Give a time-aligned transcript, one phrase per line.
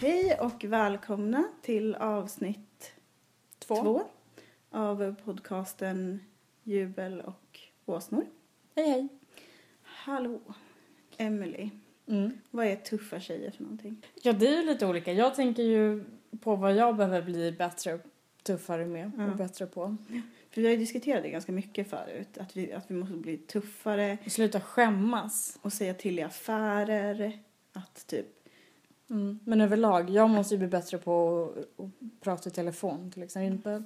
[0.00, 2.92] Hej och välkomna till avsnitt
[3.58, 3.74] Två.
[3.82, 4.02] två
[4.70, 6.20] av podcasten
[6.62, 8.26] Jubel och åsnor.
[8.74, 9.08] Hej hej.
[9.82, 10.40] Hallå,
[11.16, 11.70] Emily.
[12.08, 12.38] Mm.
[12.50, 14.06] Vad är tuffa tjejer för någonting?
[14.22, 15.12] Ja, det är ju lite olika.
[15.12, 16.04] Jag tänker ju
[16.40, 17.98] på vad jag behöver bli bättre
[18.42, 19.30] tuffare med Ja.
[19.30, 19.96] och bättre på.
[20.50, 22.38] För vi har ju diskuterat det ganska mycket förut.
[22.38, 25.58] Att vi, att vi måste bli tuffare Och sluta skämmas.
[25.62, 27.38] och säga till i affärer.
[27.72, 28.26] Att typ,
[29.10, 29.38] Mm.
[29.44, 33.82] Men överlag, jag måste ju bli bättre på att, att prata i telefon till exempel.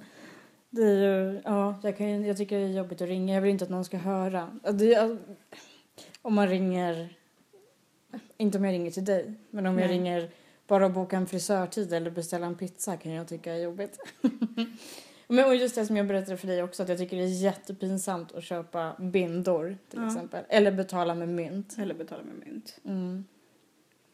[0.69, 0.95] Det är
[1.31, 3.33] ju, ja, jag, kan, ju- jag tycker det är jobbigt att ringa.
[3.33, 4.59] Jag vill inte att någon ska höra.
[4.73, 5.17] Det,
[6.21, 7.17] om man ringer,
[8.37, 9.97] inte om jag ringer till dig, men om jag Nej.
[9.97, 10.29] ringer
[10.67, 13.97] bara och boka en frisörtid eller beställa en pizza kan jag tycka är jobbigt.
[15.27, 17.41] men och just det som jag berättade för dig också, att jag tycker det är
[17.43, 20.07] jättepinsamt att köpa bindor till Ja.
[20.07, 20.43] exempel.
[20.49, 21.75] Eller betala med mynt.
[21.79, 22.79] eller betala med mynt.
[22.85, 23.25] Mm.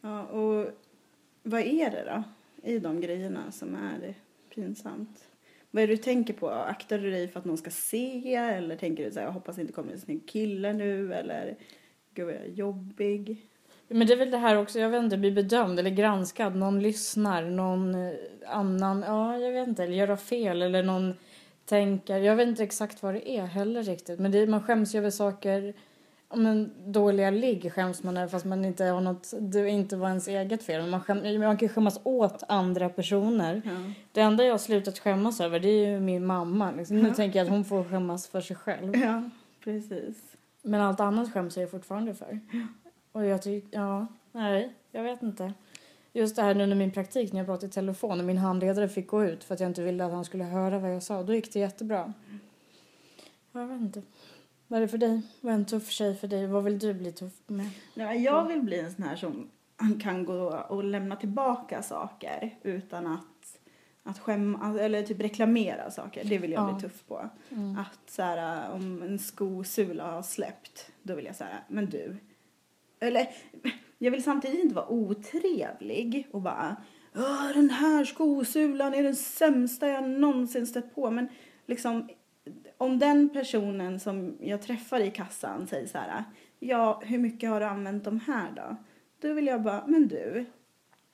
[0.02, 0.70] Ja, och
[1.48, 2.23] vad är det då
[2.70, 4.14] i de grejerna som är
[4.56, 5.23] pinsamt?
[5.72, 6.50] Vad är det du tänker på?
[6.50, 8.36] Aktar du dig för att någon ska se?
[8.36, 11.14] Eller tänker du så här, jag hoppas det inte kommer en snygg kille nu?
[11.14, 11.56] Eller,
[12.14, 13.38] gud vad jag är jobbig?
[13.88, 16.56] Men det är väl det här också, jag vet inte, bli bedömd eller granskad.
[16.56, 18.14] Någon lyssnar, någon eh,
[18.48, 21.14] annan, ja jag vet inte, eller göra fel eller någon
[21.66, 24.20] tänker, jag vet inte exakt vad det är heller riktigt.
[24.20, 25.73] Men det, man skäms ju över saker,
[26.36, 30.28] men dåliga ligg skäms man över fast man inte har något, det inte var ens
[30.28, 30.88] eget fel.
[30.89, 33.61] Man, skäm, man kan skämmas åt andra personer.
[33.66, 33.72] Ja.
[34.11, 36.72] Det enda jag har slutat skämmas över det är ju min mamma.
[36.72, 36.97] Liksom.
[37.00, 37.14] Nu Ja.
[37.14, 38.95] tänker jag att hon får skämmas för sig själv.
[38.97, 39.30] ja,
[39.64, 40.16] precis.
[40.61, 42.39] Men allt annat skäms jag fortfarande för.
[43.12, 45.53] Och jag tycker, ja, nej, jag vet inte.
[46.14, 48.89] Just det här nu under min praktik när jag pratade i telefon och min handledare
[48.89, 51.23] fick gå ut för att jag inte ville att han skulle höra vad jag sa.
[51.23, 52.14] Då gick det jättebra.
[53.52, 54.02] Jag vet inte.
[54.68, 55.22] Vad är det för dig?
[55.42, 56.48] Vad är en tuff tjej för dig?
[56.48, 57.70] Vad vill du bli tuff med?
[57.94, 59.50] Nej, jag vill bli en sån här som
[60.02, 63.58] kan gå och lämna tillbaka saker utan att,
[64.04, 66.24] att skämma, eller typ reklamera saker.
[66.24, 66.74] Det vill jag Ja.
[66.74, 67.30] bli tuff på.
[67.50, 67.78] Mm.
[67.78, 72.18] Att så här, om en skosula har släppt, då vill jag säga, men du.
[73.00, 73.28] Eller,
[73.97, 76.75] jag vill samtidigt inte vara otrevlig och bara,
[77.16, 81.12] "Åh, den här skosulan är den sämsta jag någonsin stött på.
[81.12, 81.28] Men
[81.66, 82.09] liksom,
[82.78, 86.24] om den personen som jag träffar i kassan säger så här,
[86.59, 88.75] ja, hur mycket har du använt de här då?
[89.22, 90.46] Då vill jag bara, men du,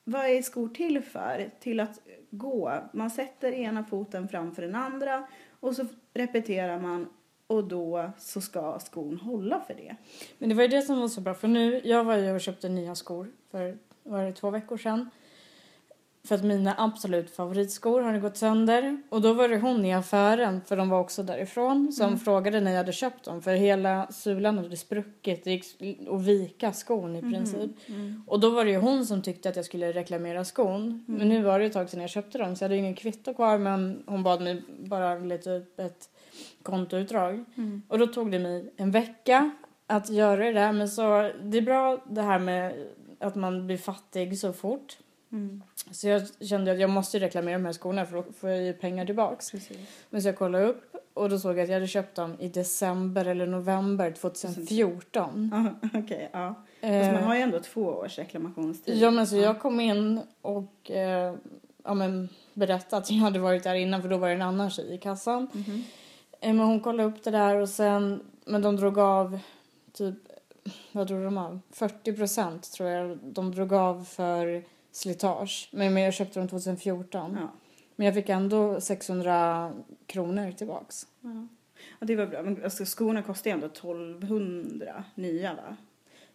[0.04, 1.50] vad är skor till för?
[1.60, 2.00] Till att
[2.30, 2.72] gå.
[2.92, 5.26] Man sätter ena foten framför den andra
[5.60, 7.08] och så repeterar man
[7.46, 9.96] och då så ska skon hålla för det.
[10.38, 12.40] Men det var ju det som var så bra för nu, jag var ju och
[12.40, 15.10] köpte nya skor för, var det två veckor sedan.
[16.28, 19.02] För att mina absolut favoritskor hade gått sönder.
[19.10, 22.70] Och då var det hon i affären, för de var också därifrån, som frågade när
[22.70, 23.42] jag hade köpt dem.
[23.42, 25.64] För hela sulan hade spruckit, det gick
[26.10, 27.70] att vika skon i princip.
[28.26, 31.04] Och då var det ju hon som tyckte att jag skulle reklamera skon.
[31.06, 33.34] Men nu var det ett tag sedan jag köpte dem så jag hade ingen kvitto
[33.34, 36.08] kvar men hon bad mig bara leta upp ett
[36.62, 37.44] kontoutdrag.
[37.88, 39.50] Och då tog det mig en vecka
[39.86, 40.72] att göra det där.
[40.72, 42.86] Men så, det är bra det här med
[43.20, 44.98] att man blir fattig så fort.
[45.34, 45.62] Mm.
[45.90, 48.72] Så jag kände att jag måste reklamera de här skorna för då får jag ju
[48.72, 49.50] pengar tillbaks.
[49.50, 49.78] Precis.
[50.10, 52.48] Men så jag kollade upp och då såg jag att jag hade köpt dem i
[52.48, 55.50] december eller november 2014.
[55.52, 56.54] Ja, Okej, ja.
[56.80, 58.98] Fast Eh, man har ju ändå två års reklamationstid.
[58.98, 61.34] Ja men så jag kom in och eh,
[61.84, 64.70] ja, men berättade att jag hade varit där innan för då var det en annan
[64.70, 65.48] tjej i kassan.
[65.52, 65.84] Mhm.
[66.40, 69.38] Eh, Men hon kollade upp det där och sen, men de drog av
[69.92, 70.14] typ,
[70.92, 71.60] vad drog de av?
[71.70, 74.64] 40 procent tror jag de drog av för
[74.96, 75.68] slitage.
[75.72, 77.36] Men, men jag köpte dem 2014.
[77.40, 77.48] Ja.
[77.96, 79.72] Men jag fick ändå 600
[80.06, 81.06] kronor tillbaks.
[81.20, 81.46] Ja.
[81.98, 82.42] ja, det var bra.
[82.42, 85.76] Men alltså, skorna kostar ju ändå 1200 nya va?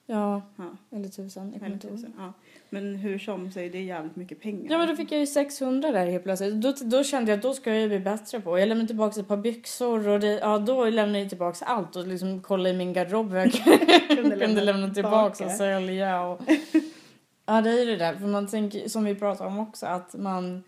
[0.06, 1.54] Ja, Ja, eller tusen.
[1.54, 2.14] Jag eller tusen.
[2.18, 2.34] Ja.
[2.70, 4.72] Men hur som så är det jävligt mycket pengar.
[4.72, 6.54] Ja men då fick jag ju 600 där helt plötsligt.
[6.54, 8.60] Då, då kände jag att då ska jag ju bli bättre på.
[8.60, 12.08] Jag lämnade tillbaka ett par byxor och det, ja, då lämnade jag tillbaka allt och
[12.08, 13.54] liksom kollade i min garderob vad jag
[14.08, 16.22] kunde lämna, lämna tillbaka och sälja.
[16.22, 16.42] Och...
[17.50, 20.14] Ja det är ju det där, för man tänker som vi pratade om också att
[20.14, 20.64] man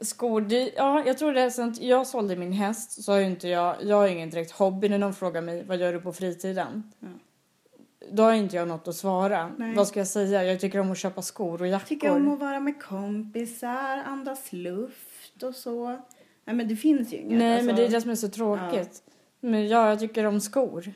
[0.00, 3.26] Skor, det, ja jag tror det är sen jag sålde min häst så har ju
[3.26, 6.12] inte jag, jag har ingen direkt hobby när någon frågar mig vad gör du på
[6.12, 6.92] fritiden?
[7.00, 7.08] Ja.
[8.10, 9.50] Då har inte jag något att svara.
[9.56, 9.74] Nej.
[9.74, 10.44] Vad ska jag säga?
[10.44, 11.86] Jag tycker om att köpa skor och jackor.
[11.86, 15.86] Tycker om att vara med kompisar, andas luft och så.
[16.44, 17.38] Nej men det finns ju inget.
[17.38, 17.66] Nej, alltså.
[17.66, 19.02] men det är det som är så tråkigt.
[19.40, 20.92] Men ja, jag tycker om skor.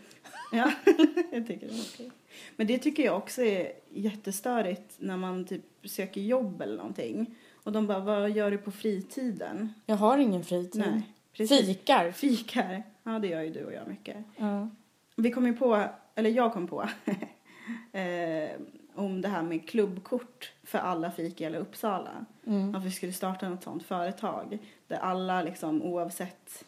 [0.52, 0.72] Ja,
[1.32, 2.10] jag tycker är okej.
[2.56, 7.34] Men det tycker jag också är jättestörigt när man typ söker jobb eller någonting.
[7.64, 9.72] Och de bara, vad gör du på fritiden?
[9.86, 10.84] Jag har ingen fritid.
[10.86, 11.02] Nej,
[11.32, 11.66] precis.
[11.66, 12.10] Fikar.
[12.10, 12.82] Fikar.
[13.02, 14.16] Ja, det gör ju du och jag mycket.
[14.36, 14.68] Ja.
[15.16, 15.84] Vi kom ju på,
[16.14, 16.82] eller jag kom på,
[17.98, 18.50] eh,
[18.94, 22.24] om det här med klubbkort för alla fik i hela Uppsala.
[22.46, 22.74] Mm.
[22.74, 26.64] Att vi skulle starta något sånt företag där alla liksom oavsett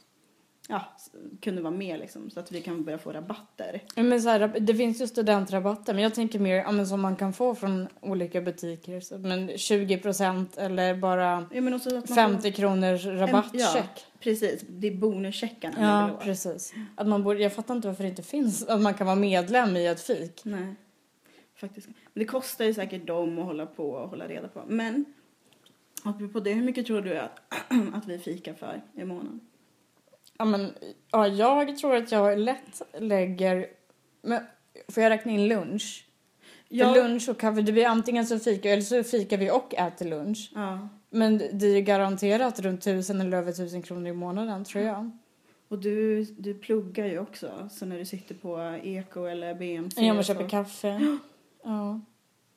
[0.69, 0.96] ja,
[1.40, 3.82] kunde vara med liksom så att vi kan börja få rabatter.
[3.96, 7.16] Men så här, det finns ju studentrabatter men jag tänker mer ja, men som man
[7.16, 9.00] kan få från olika butiker.
[9.00, 13.61] Så, men 20 procent eller bara Ja, men också att man 50 kronors får- rabattcheck.
[13.62, 13.82] Ja,
[14.20, 14.64] precis.
[14.69, 16.75] Det är bonuscheckarna Ja, precis.
[16.96, 19.76] Att man borde, jag fattar inte varför det inte finns att man kan vara medlem
[19.76, 20.40] i ett fik.
[20.44, 20.75] Nej,
[21.56, 21.87] faktiskt.
[21.87, 24.62] Men det kostar ju säkert dem att hålla på och hålla reda på.
[24.66, 25.05] Men
[26.02, 27.40] apropå det, hur mycket tror du att,
[27.94, 29.40] att vi fikar för i månaden?
[30.39, 30.73] Ja, men,
[31.11, 33.67] ja, jag tror att jag lätt lägger...
[34.23, 34.43] Men,
[34.89, 36.07] får jag räkna in lunch?
[36.69, 40.07] För lunch och kaffe, det blir antingen så fikar eller så fikar vi och äter
[40.07, 40.53] lunch.
[40.55, 40.89] Ja.
[41.11, 45.11] Men det är garanterat runt tusen eller över tusen kronor i månaden tror jag.
[45.69, 50.01] Och du, du pluggar ju också, så när du sitter på Eko eller BMC.
[50.07, 51.01] Ja, man så- köper kaffe.
[51.65, 52.01] Ja.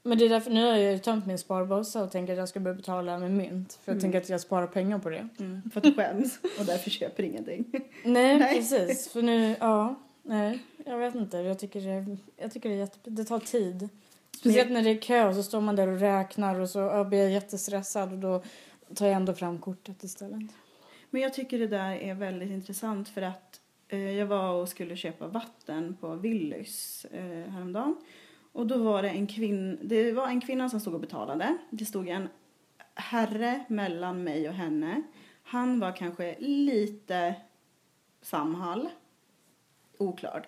[0.07, 2.49] Men det är därför, nu har jag ju tömt min sparbössa och tänker att jag
[2.49, 3.73] ska börja betala med mynt.
[3.73, 4.01] För jag Mm.
[4.01, 5.27] tänker att jag sparar pengar på det.
[5.39, 7.65] Mm, för att du skäms och därför köper ingenting.
[8.03, 8.55] Nej, Nej.
[8.55, 9.09] precis.
[9.09, 10.59] För nu, ja, nej.
[10.85, 11.37] Jag vet inte.
[11.37, 13.89] Jag tycker det, jag tycker det är jätte, det tar tid.
[14.37, 17.03] Speciellt när det är kö och så står man där och räknar och så ja,
[17.03, 18.43] blir jag jättestressad och då
[18.95, 20.41] tar jag ändå fram kortet istället.
[21.09, 24.95] Men jag tycker det där är väldigt intressant för att eh, jag var och skulle
[24.95, 27.95] köpa vatten på Willys eh, häromdagen.
[28.57, 31.57] Och då var det en kvinna, det var en kvinna som stod och betalade.
[31.69, 32.29] Det stod en
[32.95, 35.01] herre mellan mig och henne.
[35.43, 37.35] Han var kanske lite
[38.21, 38.89] Samhall.
[39.97, 40.47] Oklart.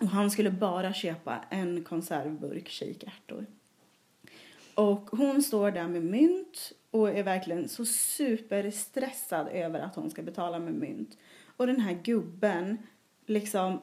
[0.00, 3.46] Och han skulle bara köpa en konservburk kikärtor.
[4.74, 10.22] Och hon står där med mynt och är verkligen så superstressad över att hon ska
[10.22, 11.18] betala med mynt.
[11.56, 12.78] Och den här gubben
[13.26, 13.80] liksom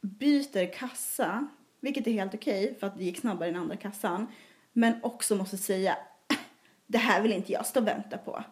[0.00, 1.48] byter kassa,
[1.86, 4.26] vilket är helt okej för att det gick snabbare än andra kassan.
[4.72, 5.96] Men också måste säga,
[6.86, 8.44] det här vill inte jag stå och vänta på.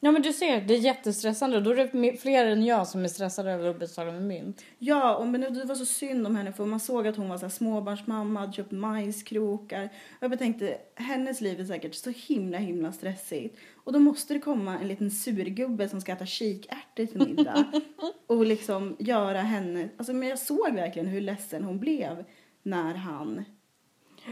[0.00, 3.04] Ja men du ser, det är jättestressande och då är det fler än jag som
[3.04, 4.64] är stressade över att betala med mynt.
[4.78, 7.38] Ja, och men det var så synd om henne för man såg att hon var
[7.38, 9.88] så här småbarnsmamma, hade köpt majskrokar.
[10.20, 13.58] Och jag tänkte, hennes liv är säkert så himla himla stressigt.
[13.84, 17.64] Och då måste det komma en liten surgubbe som ska äta kikärtor till middag.
[18.26, 22.24] och liksom göra henne, alltså men jag såg verkligen hur ledsen hon blev
[22.66, 23.44] när han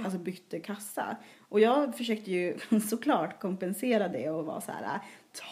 [0.05, 1.17] alltså bytte kassa.
[1.49, 2.59] Och jag försökte ju
[2.89, 5.01] såklart kompensera det och vara så här,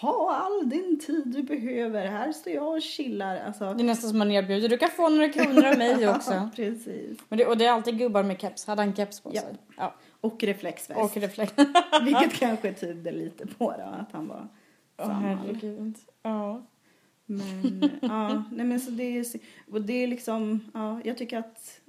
[0.00, 3.36] ta all din tid du behöver, här står jag och chillar.
[3.36, 6.32] Alltså, Det är nästan som man erbjuder, du kan få några kronor av mig också.
[6.32, 7.18] Ja, precis.
[7.28, 8.66] Men det, och det är alltid gubbar med keps.
[8.66, 9.54] Hade han keps på sig?
[9.76, 9.94] Ja.
[10.20, 11.00] Och reflexväst.
[11.00, 11.54] Och reflekt.
[12.04, 14.48] Vilket kanske tyder lite på då, att han var
[14.98, 15.36] Åh Samhall.
[15.38, 15.96] herregud.
[16.22, 16.62] Ja.
[17.26, 19.24] Men ja, nej men så det är,
[19.70, 21.80] och det är liksom, ja, jag tycker att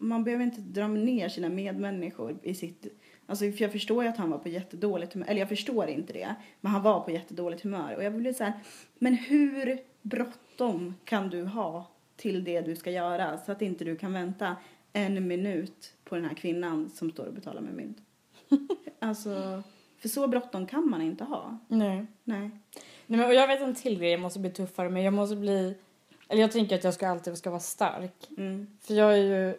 [0.00, 2.86] man behöver inte dra ner sina medmänniskor i sitt,
[3.26, 6.12] alltså för jag förstår ju att han var på jättedåligt humör, eller jag förstår inte
[6.12, 8.52] det, men han var på jättedåligt humör och jag blir så här,
[8.98, 13.96] men hur bråttom kan du ha till det du ska göra så att inte du
[13.96, 14.56] kan vänta
[14.92, 17.98] en minut på den här kvinnan som står och betalar med mynt?
[18.98, 19.62] alltså,
[19.98, 21.58] för så bråttom kan man inte ha.
[21.68, 22.06] Nej.
[22.24, 22.50] Nej.
[23.06, 25.36] Nej men, och jag vet en till grej, jag måste bli tuffare men jag måste
[25.36, 25.76] bli...
[26.28, 28.28] Eller jag tänker att jag ska alltid ska vara stark.
[28.38, 28.66] Mm.
[28.80, 29.54] För jag är ju...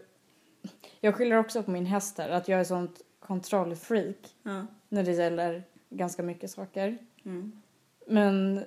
[1.02, 4.66] Jag skyller också på min häst där, att jag är sånt kontrollfreak Ja.
[4.90, 6.98] när det gäller ganska mycket saker.
[7.26, 7.62] Mm.
[8.08, 8.66] Men...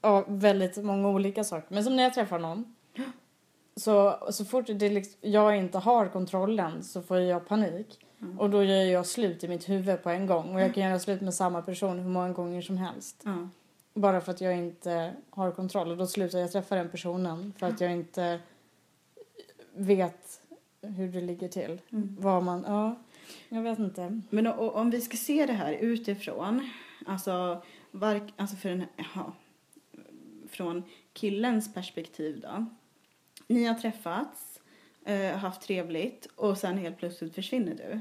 [0.00, 1.74] Ja, väldigt många olika saker.
[1.74, 2.74] Men som när jag träffar någon.
[3.76, 8.06] Så, så fort det liksom, jag inte har kontrollen så får jag panik.
[8.20, 8.38] Mm.
[8.40, 10.54] Och då gör jag slut i mitt huvud på en gång.
[10.54, 13.22] Och jag kan göra slut med samma person hur många gånger som helst.
[13.24, 13.48] Ja.
[13.94, 15.90] Bara för att jag inte har kontroll.
[15.90, 17.52] Och då slutar jag träffa den personen.
[17.58, 18.40] För att jag inte
[19.74, 20.40] vet
[20.82, 21.80] hur det ligger till.
[21.92, 22.16] Mm.
[22.18, 22.98] Vad man, ja,
[23.48, 24.20] jag vet inte.
[24.30, 26.70] Men o- o- om vi ska se det här utifrån,
[27.06, 29.32] alltså, vark, alltså för den, ja,
[30.48, 30.82] från
[31.12, 32.66] killens perspektiv då.
[33.46, 34.60] Ni har träffats,
[35.04, 38.00] eh, haft trevligt och sen helt plötsligt försvinner du.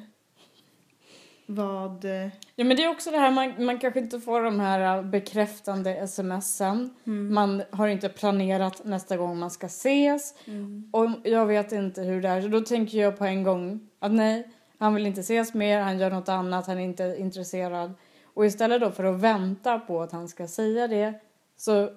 [1.49, 2.05] Vad...
[2.05, 4.97] eh, Ja men det är också det här, man, man kanske inte får de här
[4.97, 6.95] äh, bekräftande smsen.
[7.07, 7.33] Mm.
[7.33, 10.33] Man har inte planerat nästa gång man ska ses.
[10.45, 10.89] Mm.
[10.93, 12.41] Och jag vet inte hur det är.
[12.41, 15.99] Så då tänker jag på en gång att nej, han vill inte ses mer, han
[15.99, 17.93] gör något annat, han är inte intresserad.
[18.23, 21.13] Och istället då för att vänta på att han ska säga det
[21.57, 21.89] så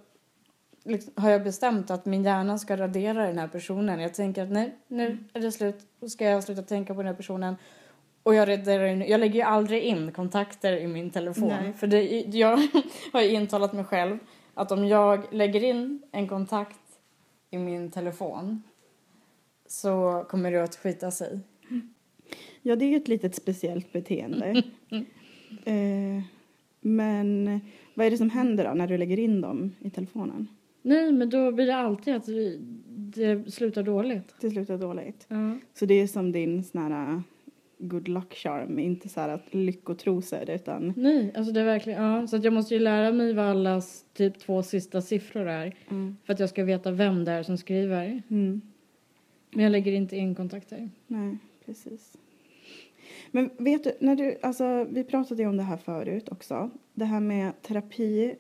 [0.85, 4.01] liksom, har jag bestämt att min hjärna ska radera den här personen.
[4.01, 5.79] Jag tänker att nej, nu är det slut.
[6.01, 7.57] Då ska jag sluta tänka på den här personen.
[8.23, 11.49] Och jag, in, jag lägger ju aldrig in kontakter i min telefon.
[11.49, 11.73] Nej.
[11.73, 12.59] För det, jag
[13.13, 14.19] har ju intalat mig själv
[14.55, 16.81] att om jag lägger in en kontakt
[17.51, 18.63] i min telefon
[19.67, 21.41] så kommer det att skita sig.
[22.63, 24.47] Ja, det är ju ett litet speciellt beteende.
[25.65, 26.23] eh,
[26.81, 27.61] men
[27.95, 30.49] vad är det som händer då när du lägger in dem i telefonen?
[30.83, 32.27] Nej, men då blir det alltid att
[32.89, 34.35] det slutar dåligt.
[34.41, 35.27] Det slutar dåligt.
[35.29, 35.59] Ja.
[35.75, 37.23] Så det är som din sån här
[37.81, 42.27] good luck charm, inte så att lyckotrosor utan Nej, alltså det är verkligen, ja.
[42.27, 45.77] Så att jag måste ju lära mig vad allas typ två sista siffror är.
[45.91, 46.17] mm.
[46.25, 48.23] För att jag ska veta vem det är som skriver.
[48.31, 48.61] Mm.
[49.51, 50.91] Men jag lägger inte in kontakter.
[51.07, 52.17] Nej, precis.
[53.31, 56.71] Men vet du, när du, alltså, vi pratade ju om det här förut också.
[56.95, 58.35] Det här med terapi.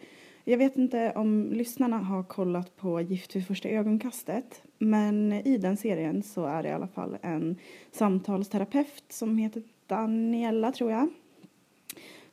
[0.50, 4.62] Jag vet inte om lyssnarna har kollat på Gift vid första ögonkastet.
[4.78, 7.56] Men i den serien så är det i alla fall en
[7.90, 11.08] samtalsterapeut som heter Daniela, tror jag.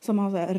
[0.00, 0.54] Som har så här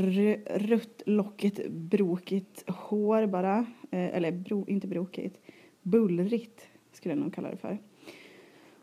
[0.59, 3.57] rött, lockigt, brokigt hår bara.
[3.91, 5.37] Eh, eller bro, inte brokigt,
[5.81, 7.77] bullrigt skulle jag nog kalla det för.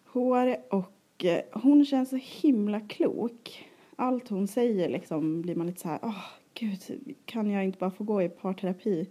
[0.04, 3.68] Hår och eh, hon känns så himla klok.
[3.96, 6.24] Allt hon säger liksom blir man lite så här, åh
[6.58, 9.06] gud, kan jag inte bara få gå i parterapi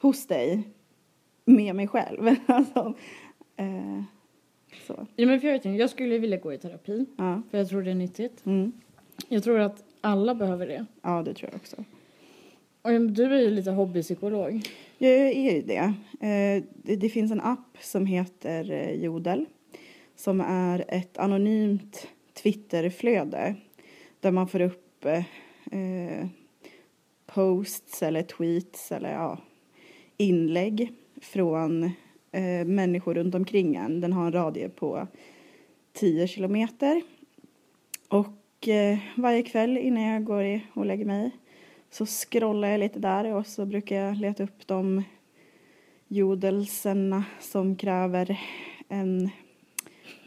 [0.00, 0.62] hos dig
[1.44, 2.34] med mig själv?
[2.46, 2.94] alltså,
[3.56, 4.02] eh,
[4.86, 5.06] så.
[5.16, 7.06] Ja, men för jag, tänkte, jag skulle vilja gå i terapi.
[7.18, 7.42] Ja.
[7.50, 8.46] För jag tror det är nyttigt.
[8.46, 8.72] Mm.
[9.28, 10.86] Jag tror att alla behöver det.
[11.02, 11.84] ja, det tror jag också.
[12.82, 14.68] Och du är ju lite hobbypsykolog.
[14.98, 15.94] Jag är ju det.
[16.26, 16.62] Eh,
[16.96, 17.08] det.
[17.08, 19.46] Finns en app som heter eh, Jodel
[20.16, 22.08] som är ett anonymt
[22.42, 23.54] Twitterflöde
[24.20, 26.26] där man får upp eh,
[27.36, 29.38] posts eller tweets eller ja,
[30.16, 31.84] inlägg från
[32.32, 34.00] eh, människor runt omkring en.
[34.00, 35.06] Den har en radie på
[35.92, 37.02] 10 kilometer.
[38.08, 41.30] Och eh, varje kväll innan jag går och lägger mig
[41.90, 45.02] så scrollar jag lite där och så brukar jag leta upp de
[46.08, 48.40] jodelserna som kräver
[48.88, 49.30] en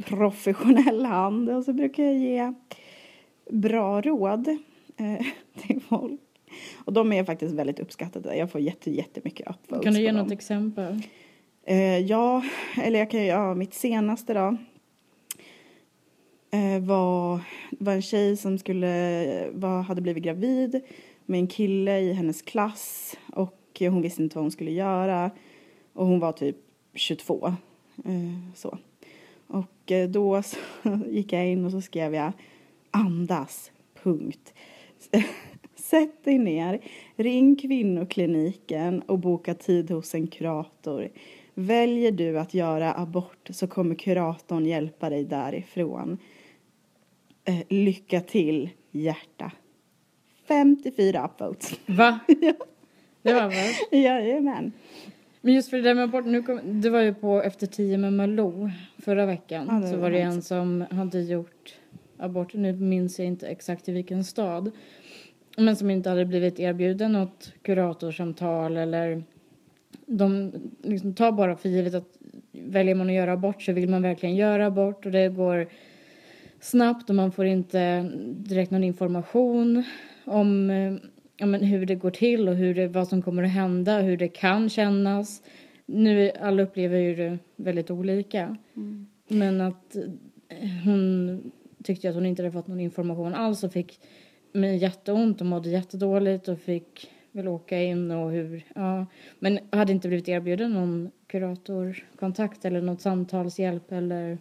[0.06, 2.54] professionell hand och så brukar jag ge
[3.52, 4.48] bra råd
[4.98, 5.26] eh,
[5.62, 6.29] till folk.
[6.90, 8.36] Och de är faktiskt väldigt uppskattade.
[8.36, 10.32] Jag får jätte, jättemycket upvotes Kan du ge något dem.
[10.32, 11.02] exempel?
[11.64, 12.44] Eh, ja,
[12.84, 14.58] eller jag kan ju, ja, mitt senaste då.
[16.52, 17.40] Eh, var,
[17.80, 20.82] var en tjej som skulle, var, hade blivit gravid
[21.26, 25.32] med en kille i hennes klass och hon visste inte vad hon skulle göra.
[25.94, 26.58] Och hon var typ
[26.94, 27.48] 22.
[28.06, 28.78] Eh, så.
[29.48, 30.58] Och eh, då så
[31.08, 32.32] gick jag in och så skrev jag
[32.92, 33.72] andas,
[34.04, 34.54] punkt.
[35.90, 36.80] Sätt dig ner,
[37.16, 41.10] ring kvinnokliniken och boka tid hos en kurator.
[41.54, 46.18] Väljer du att göra abort så kommer kuratorn hjälpa dig därifrån.
[47.46, 49.52] Eh, lycka till, hjärta.
[50.48, 51.80] 54 upvotes.
[51.86, 52.20] Va?
[53.22, 54.02] Det var väl?
[54.04, 54.72] Jajamän.
[55.42, 57.98] Men just för det där med abort, nu kom, det var ju på Efter tio
[57.98, 59.68] med Malou förra veckan.
[59.70, 61.76] Ja, det så var det en som hade gjort
[62.18, 64.72] abort, nu minns jag inte exakt i vilken stad.
[65.60, 69.24] Men som inte hade blivit erbjuden något kuratorsamtal eller
[70.06, 70.52] de
[70.84, 72.18] liksom tar bara för givet att
[72.52, 75.68] väljer man att göra abort så vill man verkligen göra abort och det går
[76.60, 79.84] snabbt och man får inte direkt någon information
[80.26, 80.94] om eh,
[81.38, 84.18] ja, men hur det går till och hur det, vad som kommer att hända, hur
[84.18, 85.42] det kan kännas.
[85.86, 88.58] Nu alla upplever ju det väldigt olika.
[89.28, 89.96] Men att
[90.84, 91.52] hon
[91.84, 94.00] tyckte att hon inte hade fått någon information alls och fick
[94.52, 99.06] med jätteont och mådde jättedåligt och fick väl åka in och hur, ja.
[99.40, 104.38] Men hade inte blivit erbjuden någon kuratorkontakt eller något samtalshjälp eller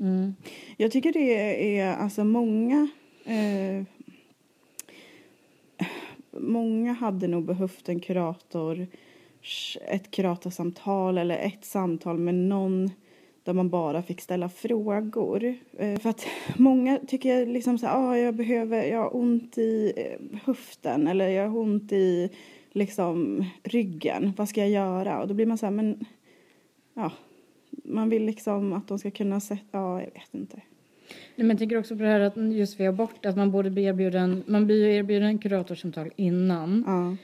[0.00, 0.34] mm.
[0.76, 2.88] Jag tycker det är alltså många
[3.24, 3.84] eh,
[6.40, 8.86] Många hade nog behövt en kurator
[9.88, 12.90] ett kuratorsamtal eller ett samtal med någon
[13.44, 15.54] där man bara fick ställa frågor.
[15.78, 19.58] Eh, för att många tycker jag liksom så här, ah, jag behöver, jag har ont
[19.58, 22.30] i eh, höften eller jag har ont i
[22.72, 25.20] liksom ryggen, vad ska jag göra?
[25.20, 26.04] Och då blir man så här, men
[26.94, 27.12] ja,
[27.70, 30.56] man vill liksom att de ska kunna sätta, ja, jag vet inte.
[31.36, 33.70] Nej, men jag tänker också på det här att just vid abort, att man borde
[33.70, 36.84] bli erbjuden, man blir ju erbjuden kuratorsamtal innan.
[36.86, 37.16] Ja.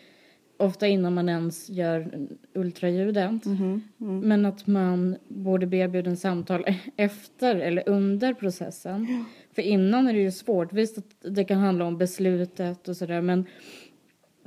[0.61, 3.45] Ofta innan man ens gör ultraljudet.
[3.45, 4.21] Mhm, mm.
[4.21, 6.65] Men att man borde bli erbjuden samtal
[6.97, 9.25] efter eller under processen.
[9.53, 10.73] För innan är det ju svårt.
[10.73, 13.47] Visst att det kan handla om beslutet och sådär men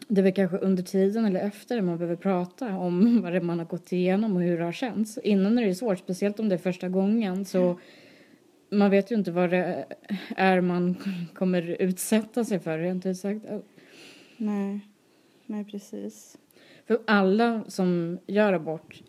[0.07, 3.59] det är väl kanske under tiden eller efter man behöver prata om vad det man
[3.59, 5.17] har gått igenom och hur det har känts.
[5.17, 7.79] Innan är det ju svårt, speciellt om det är första gången så
[8.71, 9.85] man vet ju inte vad det
[10.35, 10.95] är man
[11.33, 13.45] kommer utsätta sig för rent ut sagt.
[14.37, 14.79] Nej.
[15.45, 16.37] Nej, precis.
[16.85, 19.03] För alla som gör abort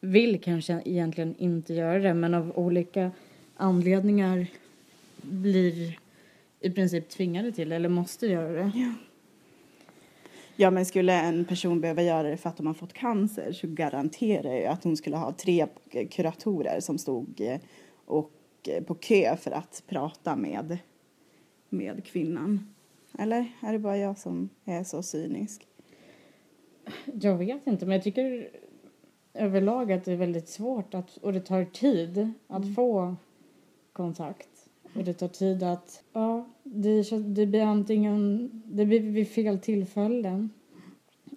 [0.00, 3.10] vill kanske egentligen inte göra det men av olika
[3.56, 4.46] anledningar
[5.22, 5.98] blir
[6.60, 8.72] i princip tvingade till eller måste göra det.
[8.74, 8.92] Ja.
[10.58, 13.66] Ja, men skulle en person behöva göra det för att de har fått cancer så
[13.66, 15.66] garanterar jag att hon skulle ha tre
[16.10, 17.60] kuratorer som stod eh,
[18.04, 18.32] och
[18.68, 20.78] eh, på kö för att prata med,
[21.68, 22.74] med kvinnan.
[23.18, 25.66] Eller är det bara jag som är så cynisk?
[27.20, 28.50] Jag vet inte, men jag tycker
[29.34, 32.74] överlag att det är väldigt svårt att, och det tar tid att Mm.
[32.74, 33.16] få
[33.92, 34.48] kontakt.
[34.94, 40.50] Och det tar tid att, ja, det, det blir antingen, det blir vid fel tillfällen.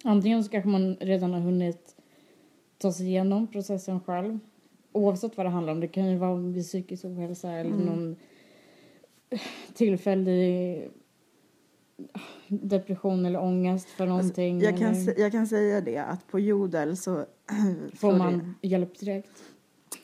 [0.04, 1.96] Antingen så kanske man redan har hunnit
[2.78, 4.38] ta sig igenom processen själv.
[4.92, 5.80] Oavsett vad det handlar om.
[5.80, 7.86] Det kan ju vara vid psykisk ohälsa eller Mm.
[7.86, 8.16] någon
[9.74, 10.88] tillfällig
[12.48, 14.56] depression eller ångest för någonting.
[14.56, 17.24] Alltså, Jag kan, eller jag kan säga det att på Jodel så...
[17.94, 19.42] får man hjälp direkt.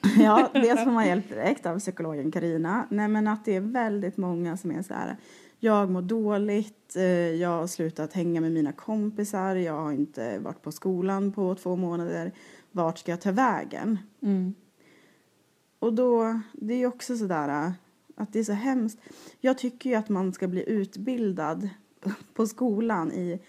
[0.19, 2.87] Ja, dels får man hjälp direkt av psykologen Karina.
[2.91, 5.17] Nej, men att det är väldigt många som är så här.
[5.59, 10.63] Jag mår dåligt, eh, jag har slutat hänga med mina kompisar, jag har inte varit
[10.63, 12.33] på skolan på två månader.
[12.73, 13.99] Vart ska jag ta vägen?
[14.23, 14.55] Mm.
[15.79, 17.73] Och då, det är ju också sådär
[18.17, 18.99] att det är så hemskt.
[19.41, 21.69] Jag tycker ju att man ska bli utbildad
[22.35, 23.41] på skolan i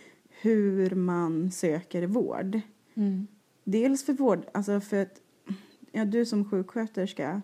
[0.41, 2.61] hur man söker vård.
[2.93, 3.27] Mm.
[3.63, 5.21] Dels för vård, alltså för att
[5.91, 7.41] ja, du som sjuksköterska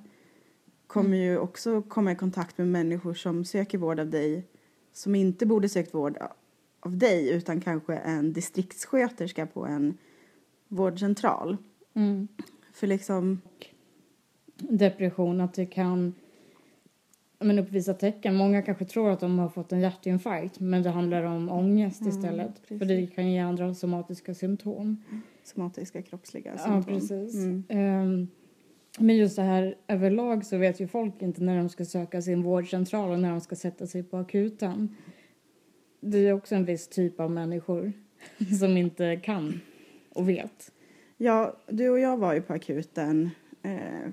[0.88, 4.48] kommer ju också komma i kontakt med människor som söker vård av dig
[4.94, 6.18] som inte borde sökt vård
[6.80, 9.98] av dig utan kanske en distriktssköterska på en
[10.68, 11.58] vårdcentral.
[11.94, 12.28] Mm.
[12.74, 13.42] För liksom,
[14.58, 16.14] Depression, att det kan
[17.44, 18.36] men uppvisa tecken.
[18.36, 22.14] Många kanske tror att de har fått en hjärtinfarkt men det handlar om ångest Mm,
[22.18, 22.62] istället.
[22.62, 22.80] precis.
[22.80, 25.04] För det kan ge andra somatiska symptom.
[25.44, 26.94] somatiska kroppsliga Ja, symptom.
[26.94, 27.36] precis.
[27.36, 27.64] Mm.
[27.70, 28.28] Ehm,
[29.00, 32.44] men just det här överlag så vet ju folk inte när de ska söka sin
[32.44, 34.96] vårdcentral och när de ska sätta sig på akuten.
[36.02, 37.94] Det är också en viss typ av människor
[38.60, 39.62] som inte kan
[40.10, 40.72] och vet.
[41.18, 43.30] Ja, du och jag var ju på akuten.
[43.64, 44.12] Eh, ja,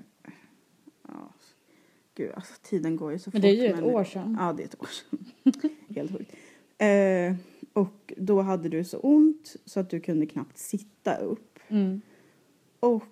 [2.21, 3.41] gud, alltså tiden går ju så Men fort.
[3.41, 4.37] det är ju ett år sedan.
[4.39, 5.19] Ja, det är ett år sedan.
[5.95, 6.31] Helt sjukt.
[6.77, 7.35] Eh,
[7.73, 11.59] och då hade du så ont så att du kunde knappt sitta upp.
[11.67, 12.01] Mm.
[12.79, 13.03] Och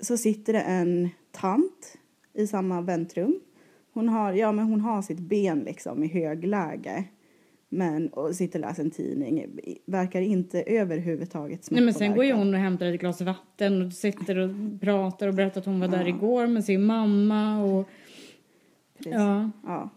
[0.00, 1.96] så sitter det en tant
[2.34, 3.40] i samma väntrum.
[3.92, 7.04] Hon har, ja, men hon har sitt ben liksom i högläge.
[7.70, 9.44] Men, och sitter och läser en tidning.
[9.86, 12.46] Verkar inte överhuvudtaget Nej, men sen går ju smärtpåverkad.
[12.46, 15.88] hon och hämtar ett glas vatten och sitter och pratar och berättar att hon var
[15.88, 16.08] där Ja.
[16.08, 17.88] igår med sin mamma och
[19.10, 19.26] Precis.
[19.26, 19.50] ja.
[19.64, 19.90] Ja.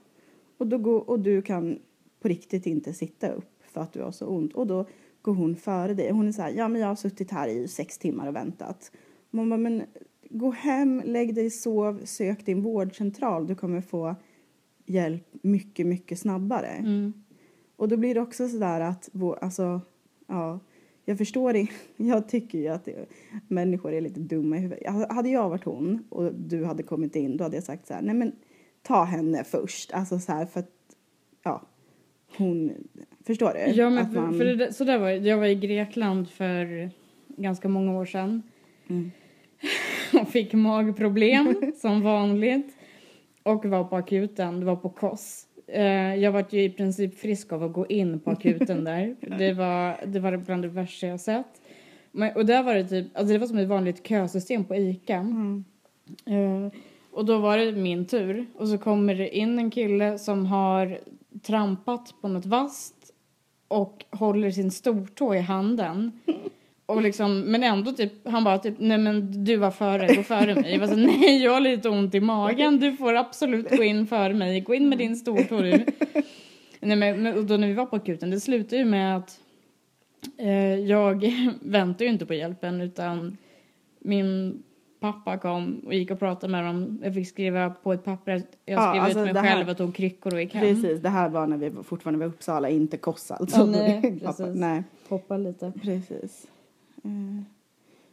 [0.58, 1.80] Och, då går, och du kan
[2.19, 4.54] på riktigt inte sitta upp för att du har så ont.
[4.54, 4.86] Och då
[5.21, 6.12] går hon före dig.
[6.12, 8.91] Hon är så här, ja men jag har suttit här i sex timmar och väntat.
[9.30, 9.84] Man bara, men
[10.30, 13.47] gå hem, lägg dig, sov, sök din vårdcentral.
[13.47, 14.15] Du kommer få
[14.86, 16.67] hjälp mycket, mycket snabbare.
[16.67, 17.13] Mm.
[17.76, 19.10] Och då blir det också så där att,
[19.41, 19.82] alltså,
[20.28, 20.60] ja,
[21.06, 21.74] jag förstår inte.
[21.97, 23.06] Jag tycker ju att det,
[23.47, 24.88] människor är lite dumma i huvudet.
[25.10, 28.02] Hade jag varit hon och du hade kommit in, då hade jag sagt så här,
[28.02, 28.32] nej men
[28.82, 29.94] ta henne först.
[29.94, 30.72] Alltså så här för att,
[31.44, 31.62] ja,
[32.38, 32.74] hon,
[33.28, 33.72] förstår du?
[33.72, 35.15] Ja, men att för, för det, så där var det.
[35.15, 36.89] Jag var i Grekland för
[37.28, 38.44] ganska många år sedan
[38.89, 39.12] Mm.
[40.22, 42.76] och fick magproblem som vanligt
[43.44, 44.60] och var på akuten.
[44.60, 45.48] Det var på KOS.
[45.67, 49.15] Eh, Jag var ju i princip frisk av att gå in på akuten där.
[49.38, 51.62] Det var, det var bland det värsta jag sett.
[52.12, 55.15] Men, och där var det typ, alltså det var som ett vanligt kösystem på ICA.
[55.15, 55.65] Mm.
[56.26, 56.72] Eh,
[57.12, 58.45] och då var det min tur.
[58.56, 61.00] Och så kommer det in en kille som har
[61.41, 62.95] trampat på något vasst
[63.67, 66.12] och håller sin stortå i handen.
[66.86, 70.56] Och liksom, men ändå typ, han bara typ, nej men du var före, gå före
[70.56, 70.71] mig.
[70.71, 74.08] Jag var så, nej jag har lite ont i magen, du får absolut gå in
[74.08, 75.86] före mig, gå in med din stortå du.
[76.80, 79.39] Nej men och då när vi var på akuten, det slutade ju med att
[80.38, 83.38] eh, jag väntade ju inte på hjälpen utan
[84.00, 84.63] min
[85.02, 87.00] pappa kom och gick och pratade med dem.
[87.04, 89.70] Jag fick skriva på ett papper att jag Ja, skrev alltså ut mig här- själv
[89.70, 90.62] och tog kryckor och gick hem.
[90.76, 93.58] Precis, det här var när vi fortfarande var i Uppsala, inte Koss alltså.
[93.60, 94.60] Ja, nej, Pappa, precis.
[94.60, 94.84] nej.
[95.10, 95.72] Hoppa lite.
[95.82, 96.48] Precis.
[97.04, 97.12] Eh,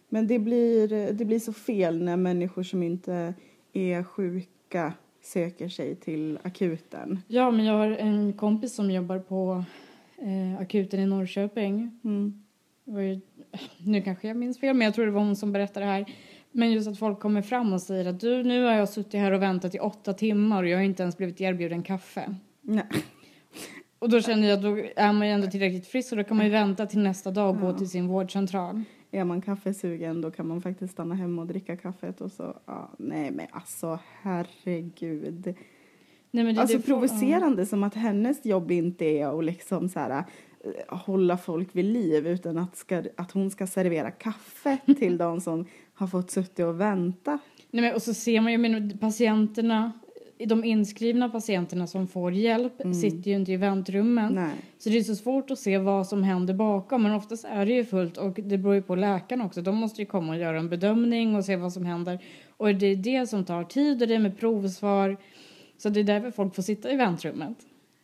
[0.08, 3.34] Men det blir, det blir så fel när människor som inte
[3.72, 7.18] är sjuka söker sig till akuten.
[7.28, 9.64] Ja, men jag har en kompis som jobbar på
[10.18, 12.00] eh, akuten i Norrköping.
[12.04, 12.42] Mm.
[12.84, 13.20] Ju,
[13.78, 16.04] nu kanske jag minns fel, men jag tror det var hon som berättade det här.
[16.52, 19.32] Men just att folk kommer fram och säger att du, nu har jag suttit här
[19.32, 22.34] och väntat i åtta timmar och jag har inte ens blivit erbjuden kaffe.
[22.60, 22.84] Nej.
[24.00, 26.36] Och då känner jag att då är man ju ändå tillräckligt frisk och då kan
[26.36, 28.82] man ju vänta till nästa dag och gå till sin vårdcentral.
[29.10, 32.90] Är man kaffesugen då kan man faktiskt stanna hemma och dricka kaffet och så, ja,
[32.98, 35.54] nej men alltså herregud.
[36.30, 40.00] Nej, men det, Alltså det provocerande som att hennes jobb inte är att liksom så
[40.00, 40.24] här,
[40.88, 45.66] hålla folk vid liv utan att, ska, att hon ska servera kaffe till de som
[45.94, 47.38] har fått suttit och vänta.
[47.70, 49.92] Nej, men, och så ser man ju, men patienterna,
[50.46, 54.34] de inskrivna patienterna som får hjälp sitter ju inte i väntrummen.
[54.34, 54.54] Nej.
[54.78, 57.02] Så det är så svårt att se vad som händer bakom.
[57.02, 59.62] Men oftast är det ju fullt och det beror ju på läkarna också.
[59.62, 62.18] De måste ju komma och göra en bedömning och se vad som händer.
[62.56, 65.16] Och det är det som tar tid och det är med provsvar.
[65.78, 67.56] Så det är därför folk får sitta i väntrummet.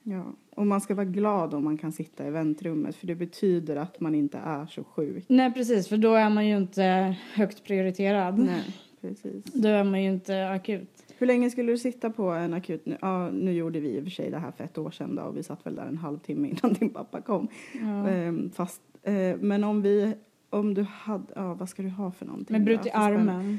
[0.07, 0.25] Ja.
[0.55, 4.01] Och man ska vara glad om man kan sitta i väntrummet för det betyder att
[4.01, 5.25] man inte är så sjuk.
[5.29, 8.39] Nej precis, för då är man ju inte högt prioriterad.
[8.39, 8.63] Nej,
[9.01, 9.45] precis.
[9.45, 10.89] Då är man ju inte akut.
[11.19, 12.87] Hur länge skulle du sitta på en akut?
[12.87, 15.15] Nu, ja, nu gjorde vi i och för sig det här för ett år sedan
[15.15, 17.49] då, och vi satt väl där en halvtimme innan din pappa kom.
[17.83, 18.09] Ja.
[18.09, 20.15] Ehm, fast, eh, men om vi,
[20.51, 22.55] om du hade, ja vad ska du ha för någonting?
[22.55, 23.59] Men brut i armen.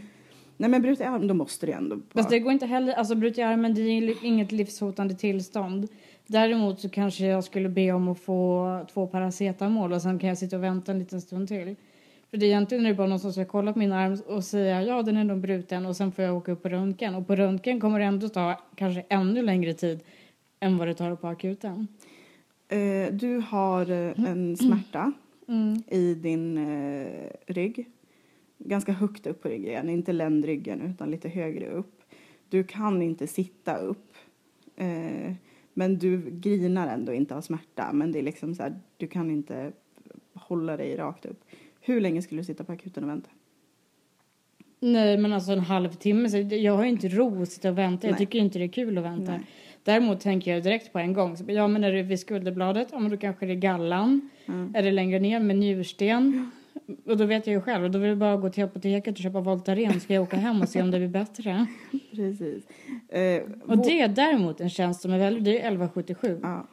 [0.58, 2.94] Nej men brut i armen, då måste det ändå Fast vara- det går inte heller,
[2.94, 5.88] alltså brut i armen det är inget livshotande tillstånd.
[6.28, 10.38] Däremot så kanske jag skulle be om att få två paracetamol och sen kan jag
[10.38, 11.76] sitta och vänta en liten stund till.
[12.30, 14.44] För det är egentligen är det bara någon som ska kolla på min arm och
[14.44, 17.16] säga ja den är nog bruten och sen får jag åka upp på röntgen.
[17.16, 20.00] Och på röntgen kommer det ändå ta kanske ännu längre tid
[20.60, 21.88] än vad det tar på akuten.
[22.68, 25.12] Eh, du har eh, en smärta
[25.48, 25.84] Mm.
[25.88, 27.86] i din eh, rygg.
[28.58, 32.02] Ganska högt upp på ryggen, inte ländryggen utan lite högre upp.
[32.50, 34.14] Du kan inte sitta upp.
[34.78, 35.34] Eh,
[35.78, 37.94] men du grinar ändå inte av smärta.
[37.94, 39.72] Men det är liksom så här, du kan inte
[40.34, 41.44] hålla dig rakt upp.
[41.82, 43.30] Hur länge skulle du sitta på akuten och vänta?
[44.80, 48.08] Nej men alltså en halvtimme, så jag har ju inte ro att sitta och vänta.
[48.08, 48.18] Jag Nej.
[48.18, 49.32] tycker inte det är kul att vänta.
[49.32, 49.42] Nej.
[49.84, 51.38] Däremot tänker jag direkt på en gång.
[51.38, 54.30] Så, ja men är det vid skulderbladet, ja men då kanske det är gallan.
[54.46, 54.76] Mm.
[54.76, 56.52] Är det längre ner med njursten?
[57.06, 57.84] Och då vet jag ju själv.
[57.84, 60.00] Och då vill jag bara gå till apoteket och köpa Voltaren.
[60.00, 61.66] Ska jag åka hem och se om det blir bättre.
[62.12, 62.64] Precis.
[63.10, 66.40] Eh, Och det är däremot en tjänst som är väldigt, det är 1177.
[66.44, 66.68] Ja.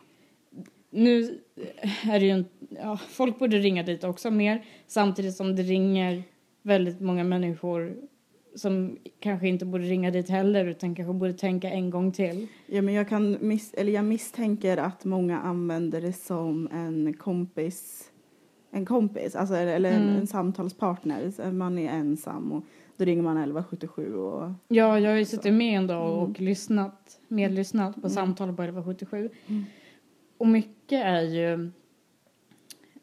[0.90, 1.38] Nu
[2.04, 4.64] är det ju en, ja, folk borde ringa dit också mer.
[4.86, 6.22] Samtidigt som det ringer
[6.62, 7.96] väldigt många människor
[8.54, 12.46] som kanske inte borde ringa dit heller utan kanske borde tänka en gång till.
[12.66, 18.10] Ja, men jag, kan miss, eller jag misstänker att många använder det som en kompis,
[18.74, 20.16] en kompis, alltså, eller en, Mm.
[20.16, 21.52] en samtalspartner.
[21.52, 22.64] Man är ensam och
[22.96, 27.20] då ringer man 1177 och Ja, jag har ju suttit med en dag och lyssnat,
[27.28, 29.30] medlyssnat på samtal på 1177.
[29.46, 29.64] Mm.
[30.38, 31.70] Och mycket är ju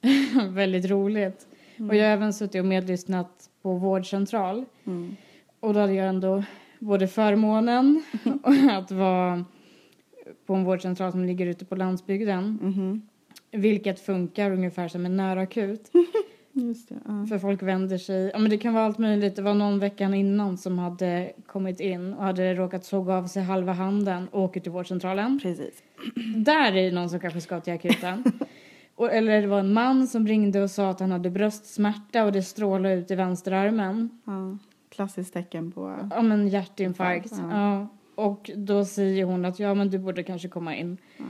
[0.50, 1.48] väldigt roligt.
[1.90, 4.66] Och jag har även suttit och medlyssnat på vårdcentral.
[4.86, 5.16] mm.
[5.60, 6.44] Och då hade jag ändå
[6.80, 8.04] både förmånen
[8.72, 9.46] att vara
[10.46, 12.60] på en vårdcentral som ligger ute på landsbygden.
[13.52, 15.92] Vilket funkar ungefär som en närakut.
[16.54, 16.96] Just det.
[17.06, 17.26] Ja.
[17.30, 19.36] För folk vänder sig, ja men det kan vara allt möjligt.
[19.36, 23.44] Det var någon veckan innan som hade kommit in och hade råkat såga av sig
[23.44, 25.40] halva handen och åker till vårdcentralen.
[25.44, 25.84] Precis.
[26.36, 28.24] Där är det någon som kanske ska till akuten.
[28.96, 32.32] Och, eller det var en man som ringde och sa att han hade bröstsmärta och
[32.32, 34.10] det strålade ut i vänsterarmen.
[34.26, 34.58] Ja.
[34.90, 36.10] Klassiskt tecken på...
[36.12, 37.32] Ja men hjärtinfarkt.
[37.32, 37.88] Infarkt, Ja.
[38.16, 40.98] Och då säger hon att ja men du borde kanske komma in.
[41.18, 41.24] Ja.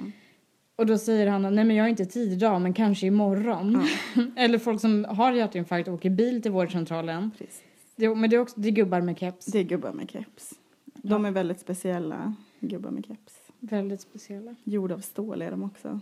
[0.79, 3.87] Och då säger han nej men jag har inte tid idag men kanske imorgon.
[4.35, 7.31] eller folk som har hjärtinfarkt och åker bil till vårdcentralen.
[7.37, 7.61] Precis.
[7.95, 9.45] Det, men det är också det är gubbar med keps.
[9.45, 10.53] Det är gubbar med keps.
[10.85, 13.33] De är väldigt speciella, gubbar med keps.
[13.59, 14.55] Väldigt speciella.
[14.63, 15.99] Gjorda av stål är de också.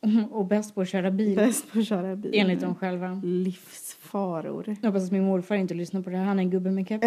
[0.30, 1.36] Och bäst på att köra bil.
[1.36, 2.32] Bäst på att köra bil.
[2.34, 3.20] Enligt dem själva.
[3.24, 4.76] Livsfaror.
[4.80, 6.24] Jag hoppas att min morfar inte lyssnar på det här.
[6.24, 7.06] Han är en gubbe med keps.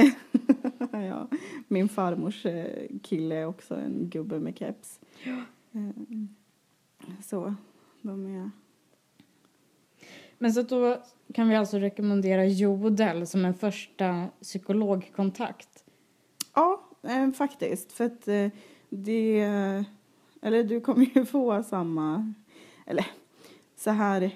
[0.92, 1.28] ja.
[1.68, 5.00] Min farmors eh, kille är också en gubbe med keps.
[5.26, 5.80] Eh,
[7.24, 7.56] Så,
[8.02, 8.52] de är...
[10.38, 15.84] Men så då kan vi alltså rekommendera Jodel som en första psykologkontakt.
[16.54, 17.92] Ja, eh, faktiskt.
[17.92, 18.48] För att eh,
[18.90, 19.40] det...
[20.42, 22.34] Eller du kommer ju få samma...
[22.86, 23.06] Eller
[23.76, 24.32] så här...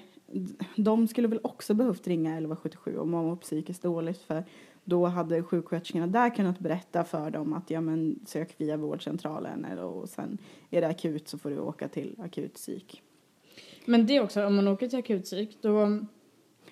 [0.76, 4.44] De skulle väl också behövt ringa 1177 om man var psykiskt dåligt för
[4.88, 9.84] då hade sjuksköterskorna där kunnat berätta för dem att ja men sök via vårdcentralen eller,
[9.84, 10.38] och sen
[10.70, 13.02] är det akut så får du åka till akutpsyk.
[13.84, 15.98] Men det är också, om man åker till akutpsyk då...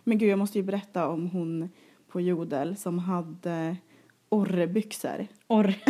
[0.04, 1.68] Men gud jag måste ju berätta om hon
[2.08, 3.76] på Jodel som hade
[4.28, 5.26] orrebyxor.
[5.46, 5.66] Orr.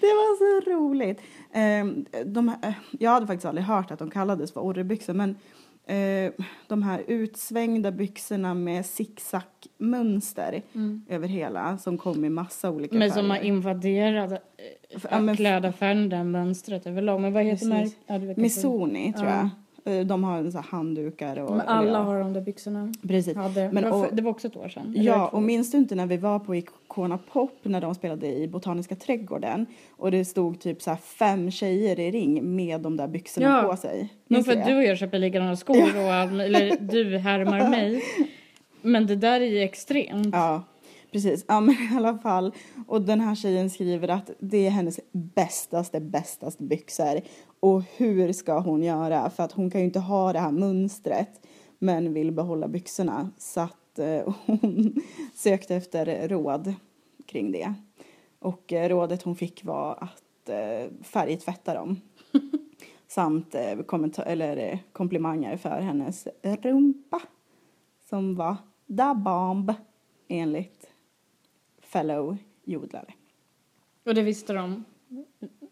[0.00, 1.20] Det var så roligt.
[1.52, 1.86] Eh,
[2.24, 5.36] de, eh, jag hade faktiskt aldrig hört att de kallades för orrebyxor men
[5.88, 6.32] eh,
[6.68, 10.62] de här utsvängda byxorna med zigzagmönster
[11.08, 13.48] över hela som kom i massa olika Men som har färger.
[13.48, 14.42] invaderat
[15.10, 17.20] Ja, klädaffären, det mönstret överlag.
[17.20, 17.96] Men vad heter märket?
[18.06, 19.48] Ja, Missoni tror jag.
[20.04, 21.50] De har så handdukar och...
[21.56, 22.92] Men alla ja, har de där byxorna.
[23.08, 23.34] Precis.
[23.36, 24.94] Men Men, det, var, och- det var också ett år sedan.
[24.96, 28.48] Ja, och minns du inte när vi var på Icona Pop när de spelade i
[28.48, 33.46] Botaniska trädgården och det stod typ så fem tjejer i ring med de där byxorna
[33.62, 33.68] Ja.
[33.70, 34.08] på sig?
[34.28, 38.02] Men för du att du och jag köper likadana skor och eller du härmar mig.
[38.82, 40.28] Men det där är ju extremt.
[40.32, 40.62] Ja,
[41.12, 41.44] precis.
[41.48, 42.54] Ja, men i alla fall.
[42.86, 47.20] Och den här tjejen skriver att det är hennes bästaste, bästaste byxor.
[47.60, 49.30] Och hur ska hon göra?
[49.30, 51.46] För att hon kan ju inte ha det här mönstret
[51.78, 53.30] men vill behålla byxorna.
[53.38, 54.94] Så att eh, hon
[55.34, 56.74] sökte efter råd
[57.26, 57.74] kring det.
[58.38, 62.00] Och eh, rådet hon fick var att eh, färgtvätta dem.
[63.08, 63.78] Samt eh,
[64.26, 67.22] eller, eh, komplimanger för hennes rumpa
[68.08, 69.72] som var da bomb
[70.28, 70.77] enligt
[71.88, 73.14] fellow jodlare.
[74.06, 74.84] Och det visste de.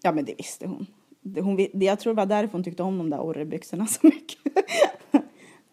[0.02, 0.86] Ja, men det visste hon.
[1.20, 4.38] Det- hon jag tror det var därför hon tyckte om de där orrebyxorna så mycket.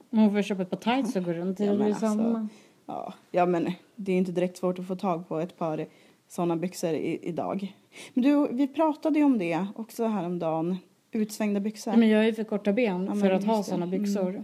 [0.09, 1.65] Hon får köpa ett par tights och gå runt i.
[1.65, 2.47] Ja, men alltså.
[2.85, 3.63] Ja, ja, men
[3.95, 5.85] det är ju inte direkt svårt att få tag på ett par
[6.27, 7.75] sådana byxor i, idag.
[8.13, 10.77] Men du, vi pratade ju om det också häromdagen.
[11.11, 11.93] Utsvängda byxor.
[11.93, 13.89] Ja, Men jag är för korta ben Ja, för att ha såna Mm.
[14.03, 14.43] byxor.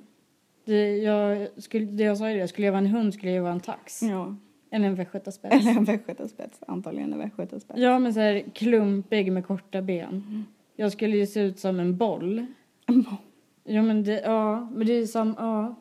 [0.66, 3.44] Det, jag skulle, det jag sa ju det, skulle jag vara en hund skulle jag
[3.44, 4.02] vara en tax.
[4.04, 4.36] Ja,
[4.72, 5.56] Eller en västgötaspets.
[5.56, 6.60] eller en västgötaspets.
[6.68, 7.80] Antagligen en västgötaspets.
[7.80, 10.10] Ja, men så här klumpig med korta ben.
[10.10, 10.46] Mm.
[10.76, 12.46] Jag skulle ju se ut som en boll.
[12.86, 13.16] En boll.
[13.64, 15.76] Ja, men det, ja, men det är som, ja.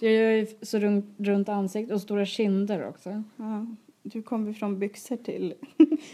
[0.00, 3.22] Jag är ju så runt, runt ansiktet och stora kinder också.
[3.36, 3.66] Ja,
[4.02, 5.54] du kommer från byxor till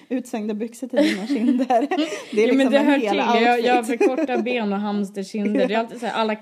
[0.08, 1.66] utsvängda byxor till dina kinder.
[2.30, 3.42] Det är liksom ja, men det en hör hel till.
[3.44, 5.68] Jag, jag har korta ben och hamsterkinder.
[5.68, 6.36] Det är alltid så här, alla,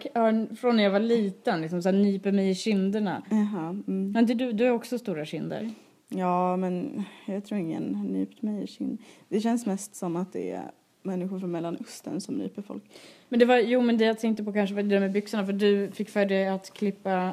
[0.57, 3.23] från när jag var liten, liksom så här, nyper mig i kinderna.
[3.31, 4.13] Jaha, mm.
[4.13, 5.71] Men du, du har också stora kinder.
[6.09, 8.99] Ja, men jag tror ingen har nypt mig i kind.
[9.29, 10.71] Det känns mest som att det är
[11.03, 12.83] människor från Mellanöstern som nyper folk.
[13.29, 15.47] Men det var, jo men det jag tänkte på kanske var det där med byxorna
[15.47, 17.33] för du fick för dig att klippa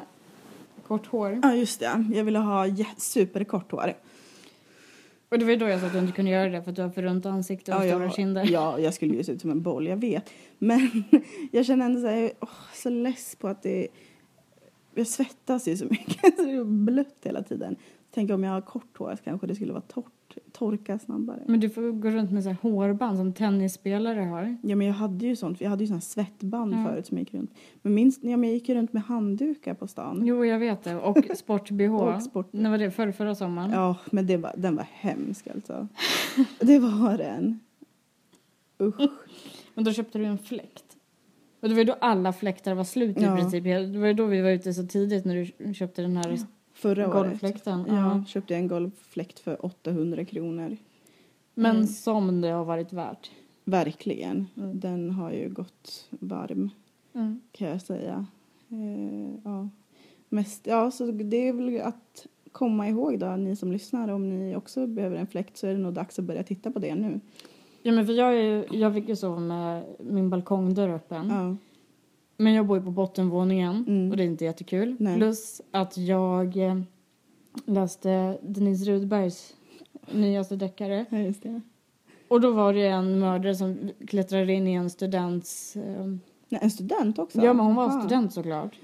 [0.86, 1.40] kort hår.
[1.42, 2.04] Ja, just det.
[2.14, 3.94] Jag ville ha superkort hår.
[5.30, 6.76] Och det var ju då jag sa att du inte kunde göra det för att
[6.76, 8.48] du har för runt ansikte och Ja, stora jag, kinder.
[8.52, 10.30] ja, jag skulle ju se ut som en boll, jag vet.
[10.58, 11.04] Men
[11.52, 13.88] jag känner ändå så här, jag åh, så less på att det...
[14.94, 17.76] Jag svettas ju så mycket, så det är blött hela tiden.
[18.14, 20.12] Tänk om jag har kort hår kanske det skulle vara torrt,
[20.52, 21.42] torka snabbare.
[21.46, 24.56] Men du får gå runt med så här hårband som tennisspelare har.
[24.62, 26.84] Ja, men jag hade ju sånt, jag hade ju såna svettband Ja.
[26.88, 27.54] förut som jag gick runt.
[27.82, 30.22] Men minst, ja, men jag gick ju runt med handdukar på stan.
[30.26, 30.96] Jo, jag vet det.
[30.96, 31.94] Och sport-bh.
[31.94, 32.90] Och sport- När var det?
[32.90, 33.70] Förra, förra sommaren?
[33.70, 35.88] Ja, men det var, den var hemsk alltså.
[36.60, 37.60] det var den.
[38.82, 39.00] Usch.
[39.74, 40.84] Men då köpte du en fläkt.
[41.62, 43.36] Och det var ju då alla fläktar var slut i Ja.
[43.36, 43.64] princip.
[43.64, 46.38] Det var ju då vi var ute så tidigt när du köpte den här
[46.82, 47.12] Förra året.
[47.12, 47.84] golvfläkten.
[47.88, 48.24] Ja, Ja.
[48.26, 50.76] köpte jag en golvfläkt för 800 kronor.
[51.54, 51.86] Men Mm.
[51.86, 53.30] som det har varit värt.
[53.64, 54.46] Verkligen.
[54.56, 54.80] Mm.
[54.80, 56.70] Den har ju gått varm
[57.12, 57.40] Mm.
[57.52, 58.26] kan jag säga.
[58.68, 59.68] Eh, ja.
[60.28, 64.56] Mest, ja, så det är väl att komma ihåg då, ni som lyssnar, om ni
[64.56, 67.20] också behöver en fläkt så är det nog dags att börja titta på det nu.
[67.82, 71.28] Ja, men för jag, är, jag fick ju sova med min balkongdörr öppen.
[71.28, 71.56] Ja.
[72.40, 74.10] Men jag bor ju på bottenvåningen Mm.
[74.10, 74.96] och det är inte jättekul.
[74.98, 75.16] Nej.
[75.16, 76.80] Plus att jag eh,
[77.66, 79.54] läste Denise Rudbergs
[80.12, 81.04] nyaste deckare.
[81.10, 81.60] ja, just det.
[82.28, 85.76] Och då var det en mördare som klättrade in i en students...
[85.76, 86.06] Eh,
[86.48, 87.38] Nej, en student också?
[87.42, 88.00] ja, men hon var Aha.
[88.00, 88.78] student såklart.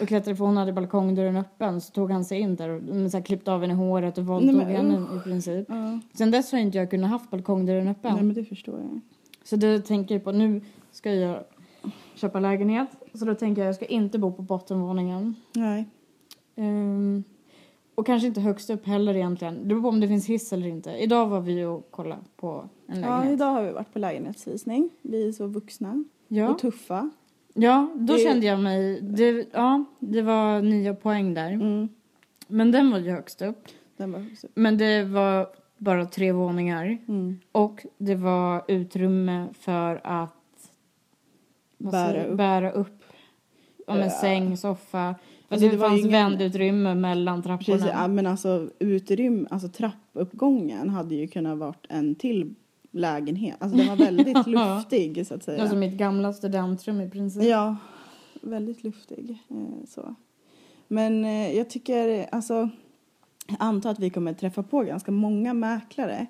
[0.00, 3.16] Och klättrade för hon hade balkongdörren öppen så tog han sig in där och så
[3.16, 5.66] här, klippte av henne håret och våldtog henne i princip.
[5.68, 6.00] Ja.
[6.14, 8.14] Sen dess har inte jag kunnat haft balkongdörren öppen.
[8.14, 9.00] Nej, men det förstår jag.
[9.44, 10.32] Så det tänker jag på.
[10.32, 10.60] Nu
[10.92, 11.38] ska jag
[12.16, 12.88] köpa lägenhet.
[13.14, 15.34] Så då tänker jag att jag ska inte bo på bottenvåningen.
[15.54, 15.86] Nej.
[16.56, 17.24] Ehm,
[17.94, 19.58] och kanske inte högst upp heller egentligen.
[19.58, 20.90] Det beror på om det finns hiss eller inte.
[20.90, 23.32] Idag var vi och kollade på en Ja, lägenhet.
[23.32, 24.90] idag har vi varit på lägenhetsvisning.
[25.02, 27.10] Vi är så vuxna Ja, och tuffa.
[27.54, 29.00] ja då Det- kände jag mig...
[29.00, 31.50] Det, ja, det var nio poäng där.
[31.52, 31.88] Mm.
[32.48, 33.68] Men den var ju högst upp.
[33.96, 34.48] Den var så.
[34.54, 35.46] Men det var
[35.78, 36.98] bara tre våningar.
[37.08, 37.38] Mm.
[37.52, 40.35] Och det var utrymme för att
[41.78, 42.36] Bära upp.
[42.36, 43.02] bära upp
[43.86, 44.10] om en Ja.
[44.10, 45.14] säng, soffa.
[45.48, 47.76] Alltså det, det var fanns ingen- vändutrymme mellan trapporna.
[47.78, 52.54] Precis, ja, men alltså utrymme, alltså trappuppgången hade ju kunnat varit en till
[52.90, 53.56] lägenhet.
[53.58, 55.60] Alltså den var väldigt luftig så att säga.
[55.62, 57.44] Alltså mitt gamla studentrum i princip.
[57.44, 57.76] Ja,
[58.42, 59.38] väldigt luftig.
[59.50, 60.14] Eh, så.
[60.88, 62.54] Men eh, jag tycker, alltså,
[63.46, 66.26] jag antar att vi kommer träffa på ganska många mäklare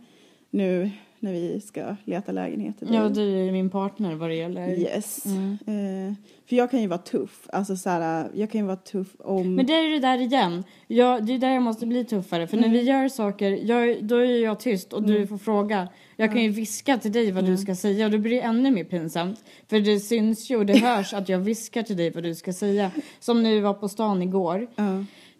[0.50, 0.90] nu,
[1.26, 2.88] när vi ska leta lägenheter.
[2.90, 4.68] Ja, du är ju min partner vad det gäller.
[4.68, 5.26] Yes.
[5.26, 5.52] Mm.
[5.52, 6.14] Eh,
[6.48, 7.48] för jag kan ju vara tuff.
[7.52, 9.54] Alltså så här, jag kan ju vara tuff om...
[9.54, 10.64] Men det är ju det där igen.
[10.86, 12.46] Jag, det är där jag måste bli tuffare.
[12.46, 15.88] För när vi gör saker, jag, då är jag tyst och du får fråga.
[16.16, 18.70] Jag kan ju viska till dig vad du ska säga och då blir det ännu
[18.70, 19.44] mer pinsamt.
[19.68, 22.52] För det syns ju och det hörs att jag viskar till dig vad du ska
[22.52, 22.90] säga.
[23.20, 24.68] Som när vi var på stan igår.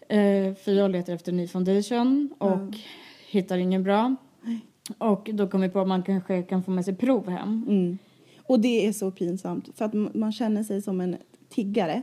[0.09, 2.75] Eh, för jag letar efter ny foundation och
[3.29, 4.17] hittar ingen bra.
[4.99, 7.65] Och då kom vi på att man kanske kan få med sig prov hem.
[7.69, 7.99] Mm.
[8.43, 9.69] Och det är så pinsamt.
[9.79, 11.17] För att man känner sig som en
[11.49, 12.03] tiggare.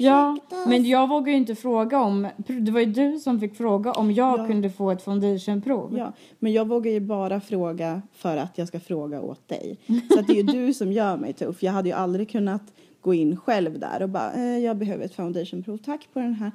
[0.00, 2.28] Ja, men jag vågar ju inte fråga om...
[2.46, 4.46] Det var ju du som fick fråga om jag Ja.
[4.46, 5.98] kunde få ett foundationprov.
[5.98, 9.78] Ja, men jag vågar ju bara fråga för att jag ska fråga åt dig.
[9.86, 11.62] Så det är ju du som gör mig tuff.
[11.62, 12.62] Jag hade ju aldrig kunnat
[13.00, 16.50] gå in själv där och bara, eh, jag behöver ett foundationprov, tack på den här.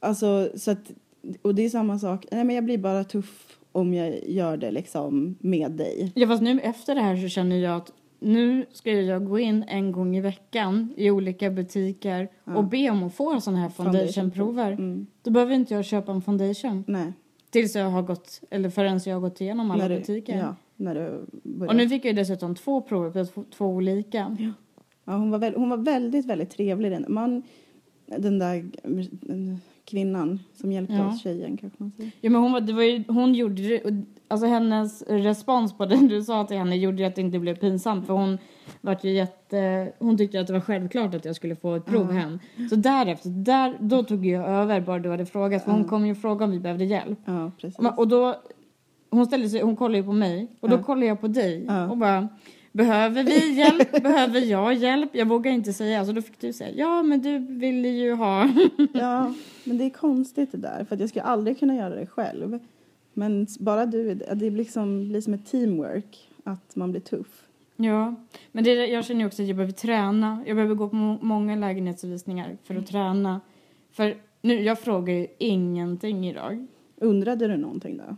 [0.00, 0.90] Alltså, så att,
[1.42, 4.70] och det är samma sak, nej men jag blir bara tuff om jag gör det
[4.70, 6.12] liksom med dig.
[6.14, 9.64] Ja, fast nu efter det här så känner jag att nu ska jag gå in
[9.68, 14.72] en gång i veckan i olika butiker och be om att få sådana här foundationprover.
[14.72, 15.06] Mm.
[15.22, 17.12] Då behöver inte jag köpa en foundation Nej.
[17.50, 20.38] tills jag har gått, eller förrän jag har gått igenom alla du, butiker.
[20.38, 21.72] Ja, när du börjar.
[21.72, 24.36] Och nu fick jag ju dessutom två prover på två, olika.
[25.04, 26.90] Ja, hon, var väl, hon var väldigt, väldigt trevlig.
[26.90, 27.42] Den, man,
[28.06, 28.70] den där
[29.84, 31.08] kvinnan som hjälpte Ja.
[31.08, 32.12] oss, tjejen kanske man säger.
[32.20, 33.90] Ja, men hon, var, det var ju, hon gjorde och
[34.28, 37.54] alltså hennes respons på det du sa till henne gjorde ju att det inte blev
[37.54, 38.38] pinsamt för hon
[38.80, 42.12] vart ju jätte, hon tyckte att det var självklart att jag skulle få ett prov
[42.12, 42.38] hem.
[42.70, 46.14] Så därefter, där, då tog jag över bara du hade frågat för hon kom ju
[46.14, 47.18] fråga om vi behövde hjälp.
[47.24, 47.78] Ja, precis.
[47.78, 48.34] Och, och då,
[49.10, 51.96] hon ställde sig, hon kollade ju på mig och då kollade jag på dig och
[51.96, 52.28] bara
[52.72, 53.92] Behöver vi hjälp?
[54.02, 55.10] Behöver jag hjälp?
[55.12, 56.04] Jag vågar inte säga.
[56.04, 58.48] Så då fick du säga, ja men du ville ju ha.
[58.92, 60.84] Ja, men det är konstigt det där.
[60.84, 62.58] För att jag skulle aldrig kunna göra det själv.
[63.14, 66.28] Men bara du, det blir liksom, blir som ett teamwork.
[66.44, 67.44] Att man blir tuff.
[67.76, 68.14] Ja,
[68.52, 70.44] men det, jag känner också att jag behöver träna.
[70.46, 73.40] Jag behöver gå på må- många lägenhetsvisningar för att träna.
[73.92, 76.66] För nu, jag frågar ju ingenting idag.
[76.96, 78.16] Undrade du någonting då?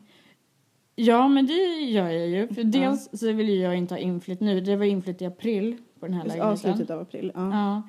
[0.96, 2.48] Ja, men det gör jag ju.
[2.48, 4.60] För dels så vill jag inte ha inflytt nu.
[4.60, 6.56] Det var inflytt i april på den här Ja, lägenheten.
[6.58, 7.32] slutet av april.
[7.34, 7.50] Ja.
[7.52, 7.82] Ja.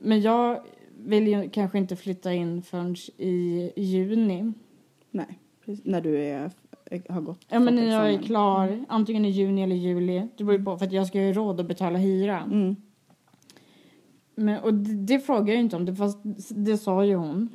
[0.00, 0.60] Men jag
[0.98, 4.52] vill ju kanske inte flytta in förrän i juni.
[5.10, 5.84] Nej, precis.
[5.84, 6.50] när du är,
[7.08, 10.28] har gått Ja, men när jag är klar, antingen i juni eller juli.
[10.36, 12.38] Det beror ju på, för att jag ska ju råd att betala hyra.
[12.40, 12.76] Mm.
[14.34, 17.48] Men, och det, det frågar jag ju inte om, det, fast det sa ju hon.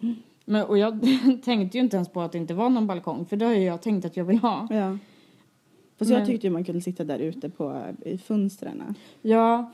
[0.46, 1.00] Men, och jag
[1.44, 3.64] tänkte ju inte ens på att det inte var någon balkong, för det har ju
[3.64, 4.68] jag tänkt att jag vill ha.
[4.72, 4.98] Ja.
[6.00, 8.96] Fast jag Men- tyckte ju man kunde sitta där ute på, i fönstren.
[9.22, 9.72] Ja.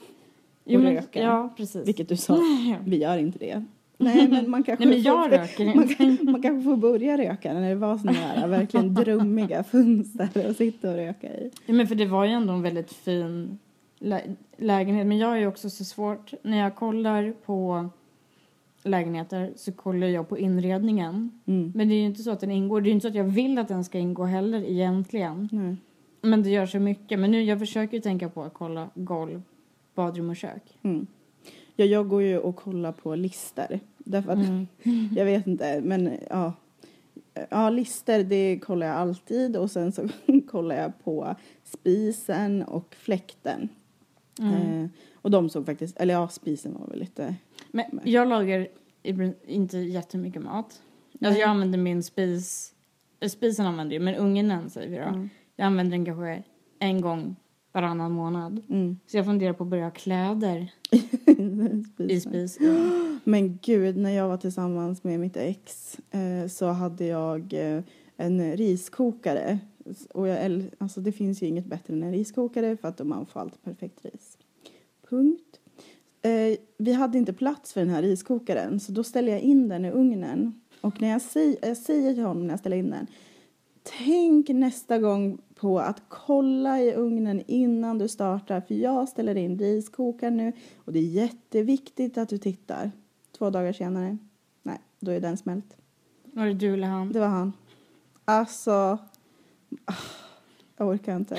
[0.66, 1.22] Och men, röka.
[1.22, 1.88] Ja, precis.
[1.88, 2.40] Vilket du sa,
[2.86, 3.66] vi gör inte det.
[3.98, 7.18] Nej, men man kanske, Nej, men jag får, röker man, kan- man kanske får börja
[7.18, 11.52] röka när det var såna här verkligen drömmiga fönster att sitta och röka i.
[11.66, 13.60] Ja, men för det var ju ändå en väldigt fin
[14.00, 15.08] lä- lägenhet.
[15.08, 17.90] Men jag är ju också så svårt, när jag kollar på
[18.90, 21.32] lägenheter så kollar jag på inredningen.
[21.46, 21.72] Mm.
[21.76, 22.82] Men det är ju inte så att den ingår.
[22.82, 25.50] Det är ju inte så att jag vill att den ska ingå heller egentligen.
[25.52, 25.76] Nej.
[26.22, 27.20] Men det gör så mycket.
[27.20, 29.42] Men nu, jag försöker ju tänka på att kolla golv,
[29.96, 30.78] badrum och kök.
[30.82, 31.08] Mm.
[31.76, 33.80] Ja, jag går ju och kollar på lister.
[33.98, 34.68] Därför att, Mm.
[35.16, 36.54] jag vet inte, men ja.
[37.50, 40.08] Ja, lister det kollar jag alltid och sen så
[40.52, 43.70] kollar jag på spisen och fläkten.
[44.40, 44.84] Mm.
[44.84, 44.90] Eh,
[45.22, 47.36] och de såg faktiskt, eller ja, spisen var väl lite,
[47.72, 48.68] Men jag lagar
[49.48, 50.82] inte jättemycket mat.
[51.22, 52.74] Alltså jag använder min spis,
[53.20, 55.04] eh, spisen använder jag, men ugnen säger vi då.
[55.04, 55.30] Mm.
[55.56, 56.44] Jag använder den kanske
[56.80, 57.36] en gång
[57.72, 58.62] varannan månad.
[58.70, 59.00] mm.
[59.08, 60.72] Så jag funderar på att börja ha kläder
[61.98, 62.60] i spis.
[63.24, 67.84] Men gud, när jag var tillsammans med mitt ex eh, så hade jag eh,
[68.18, 69.60] en riskokare.
[70.14, 73.40] Och jag, alltså det finns ju inget bättre än en riskokare för att man får
[73.40, 74.38] alltid perfekt ris.
[75.10, 75.60] Punkt.
[76.22, 79.86] Eh, vi hade inte plats för den här riskokaren så då ställer jag in den
[79.86, 80.62] i ugnen.
[80.82, 83.08] Och när jag, säger, jag säger till honom när jag ställer in den
[83.84, 89.60] Tänk nästa gång på att kolla i ugnen innan du startar för jag ställer in
[89.60, 90.54] riskokaren nu
[90.86, 92.92] och det är jätteviktigt att du tittar.
[93.38, 94.18] Två dagar senare,
[94.64, 95.78] nej, då är den smält.
[96.24, 97.12] Var det du eller han?
[97.12, 97.54] Det var han.
[98.26, 98.98] Alltså,
[99.86, 99.94] ah,
[100.80, 101.38] jag orkar inte.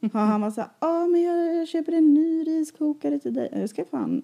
[0.00, 3.48] Ja, han var så här, ja men jag köper en ny riskokare till dig.
[3.52, 4.22] Jag ska fan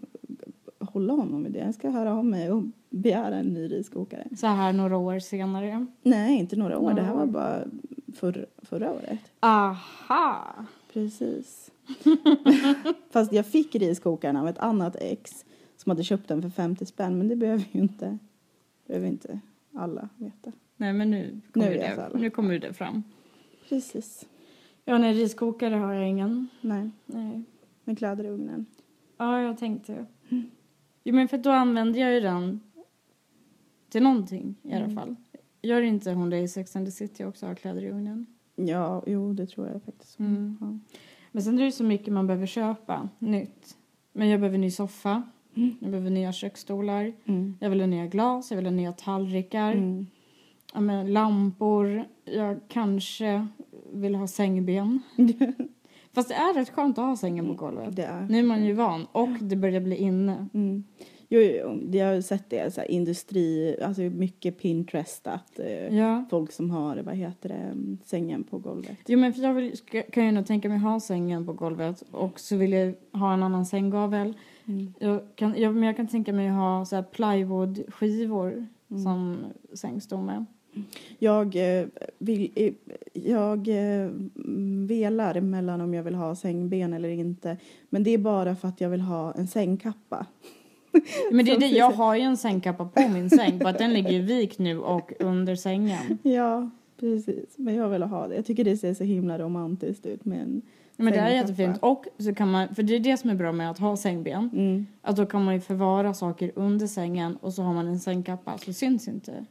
[0.78, 1.58] hålla honom med det.
[1.58, 4.28] Jag ska höra av mig och begära en ny riskokare.
[4.36, 5.86] Så här några år senare.
[6.02, 6.94] Nej, inte några år.
[6.94, 7.64] Det här Några var bara
[8.14, 9.20] förr, förra året.
[9.40, 10.54] Aha!
[10.92, 11.70] Precis.
[13.10, 15.44] Fast jag fick riskokaren av ett annat ex
[15.76, 17.18] som hade köpt den för 50 spänn.
[17.18, 18.18] Men det behöver ju inte,
[18.86, 19.40] behöver inte
[19.74, 20.52] alla veta.
[20.76, 23.02] Nej men nu kommer Nu det, nu kommer det fram.
[23.68, 24.26] Precis.
[24.84, 26.48] Ja, nej, riskokare har jag ingen.
[26.60, 27.42] Nej, Nej.
[27.84, 28.66] men kläder i ugnen.
[29.16, 30.06] Ja, jag tänkte.
[31.04, 32.60] Jo, men för då använder jag ju den
[33.88, 34.96] till någonting i alla Mm.
[34.96, 35.16] fall.
[35.62, 38.26] Gör inte hon det i Sex and the City också, ha kläder i ugnen?
[38.56, 40.18] Ja, jo, det tror jag faktiskt.
[40.18, 40.56] Mm.
[40.60, 40.78] Ja.
[41.32, 43.76] Men sen är det så mycket man behöver köpa nytt.
[44.12, 45.22] Men jag behöver ny soffa,
[45.54, 45.76] Mm.
[45.80, 47.56] jag behöver nya köksstolar, Mm.
[47.60, 50.06] jag vill ha nya glas, jag vill ha nya tallrikar, Mm.
[50.78, 53.46] Ja, men lampor, jag kanske
[53.92, 55.00] vill ha sängben.
[56.14, 57.96] Fast det är rätt skönt att ha sängen på golvet.
[57.96, 58.26] Det är.
[58.30, 60.46] Nu är man ju van och det börjar bli inne.
[60.54, 60.84] Mm.
[61.28, 65.58] Jo, jo, det har jag sett det, så här, industri, alltså mycket Pinterestat.
[65.58, 66.24] Eh, Ja.
[66.30, 68.98] Folk som har, vad heter det, mm, sängen på golvet.
[69.06, 69.72] Jo men för jag vill,
[70.12, 73.42] kan ju nog tänka mig ha sängen på golvet och så vill jag ha en
[73.42, 74.34] annan sänggavel.
[74.64, 74.94] Mm.
[74.98, 79.02] Jag kan, jag, men jag kan tänka mig ha så här plywoodskivor Mm.
[79.02, 79.36] som
[79.74, 80.44] sängstomme.
[81.18, 81.86] Jag, eh,
[82.18, 82.72] vill, eh,
[83.12, 84.10] jag eh,
[84.86, 87.56] velar mellan om jag vill ha sängben eller inte.
[87.90, 90.26] Men det är bara för att jag vill ha en sängkappa.
[91.32, 93.92] Men det är det, jag har ju en sängkappa på min säng, bara att den
[93.92, 96.18] ligger i vik nu och under sängen.
[96.22, 96.70] Ja,
[97.00, 97.54] precis.
[97.56, 98.34] Men jag vill ha det.
[98.34, 100.62] Jag tycker det ser så himla romantiskt ut med en
[100.96, 101.78] Men det är jättefint.
[101.80, 104.50] Och så kan man, för det är det som är bra med att ha sängben.
[104.52, 104.86] Mm.
[105.02, 108.58] Att då kan man ju förvara saker under sängen och så har man en sängkappa
[108.58, 109.44] så syns inte.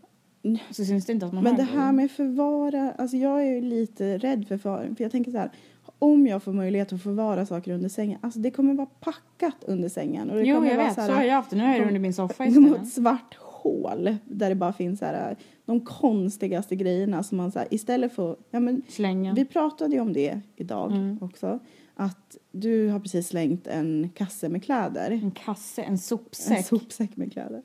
[0.72, 3.52] Så syns det inte att man Men har det här med förvara, alltså jag är
[3.56, 4.96] ju lite rädd för förvaring.
[4.96, 5.52] För jag tänker så här,
[6.00, 9.90] om jag får möjlighet att förvara saker under sängen, alltså det kommer vara packat under
[9.90, 10.30] sängen.
[10.30, 10.96] Och det Jo, kommer jag vara vet.
[10.96, 11.56] Så, här, har jag haft det.
[11.56, 12.88] Nu jag det under min soffa istället.
[12.94, 15.36] svart hål där det bara finns så här,
[15.66, 19.34] de konstigaste grejerna som man så här, istället för, ja men Slänga.
[19.34, 21.18] vi pratade ju om det idag Mm.
[21.22, 21.60] också.
[21.96, 25.12] Att du har precis slängt en kasse med kläder.
[25.12, 26.66] En kasse, en En sopsäck.
[26.68, 27.62] sopsäck med kläder.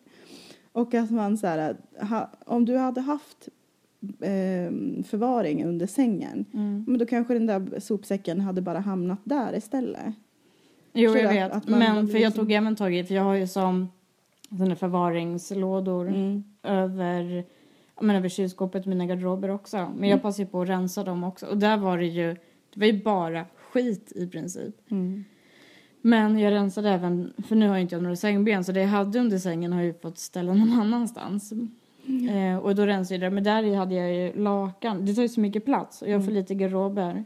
[0.73, 3.49] Och att man så här, ha, om du hade haft
[4.03, 4.73] eh,
[5.05, 6.85] förvaring under sängen, Mm.
[6.89, 10.15] men då kanske den där sopsäcken hade bara hamnat där istället.
[10.93, 11.53] Jo, Så jag att- vet.
[11.53, 13.89] att man- Men för jag liksom- tog även tag i, för jag har ju som
[14.51, 16.45] sådana förvaringslådor Mm.
[16.63, 17.45] över,
[18.01, 19.77] men över kylskåpet, mina garderober också.
[19.77, 20.09] Men Mm.
[20.11, 21.47] jag passar ju på att rensa dem också.
[21.47, 22.29] Och där var det ju,
[22.75, 24.91] det var ju bara skit i princip.
[24.91, 25.25] Mm.
[26.03, 28.89] Men jag rensade även, för nu har jag inte jag några sängben så det jag
[28.89, 31.53] hade under sängen har jag ju fått ställa någon annanstans.
[32.31, 33.35] Eh, och då rensade jag det.
[33.35, 35.07] Men där hade jag ju lakan.
[35.07, 37.25] Det tar ju så mycket plats och jag har för lite garderober.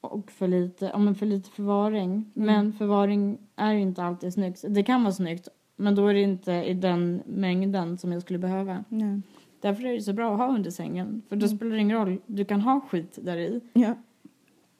[0.00, 2.30] Och för lite, ja, men för lite förvaring.
[2.34, 4.64] Men förvaring är ju inte alltid snyggt.
[4.68, 5.48] Det kan vara snyggt
[5.82, 8.84] men då är det inte i den mängden som jag skulle behöva.
[8.88, 9.20] Nej.
[9.60, 11.22] Därför är det så bra att ha under sängen.
[11.28, 12.18] För då spelar det ingen roll.
[12.26, 13.60] Du kan ha skit där i.
[13.72, 13.94] Ja.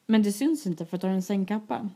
[0.06, 1.90] Men det syns inte för att du har en sängkappa.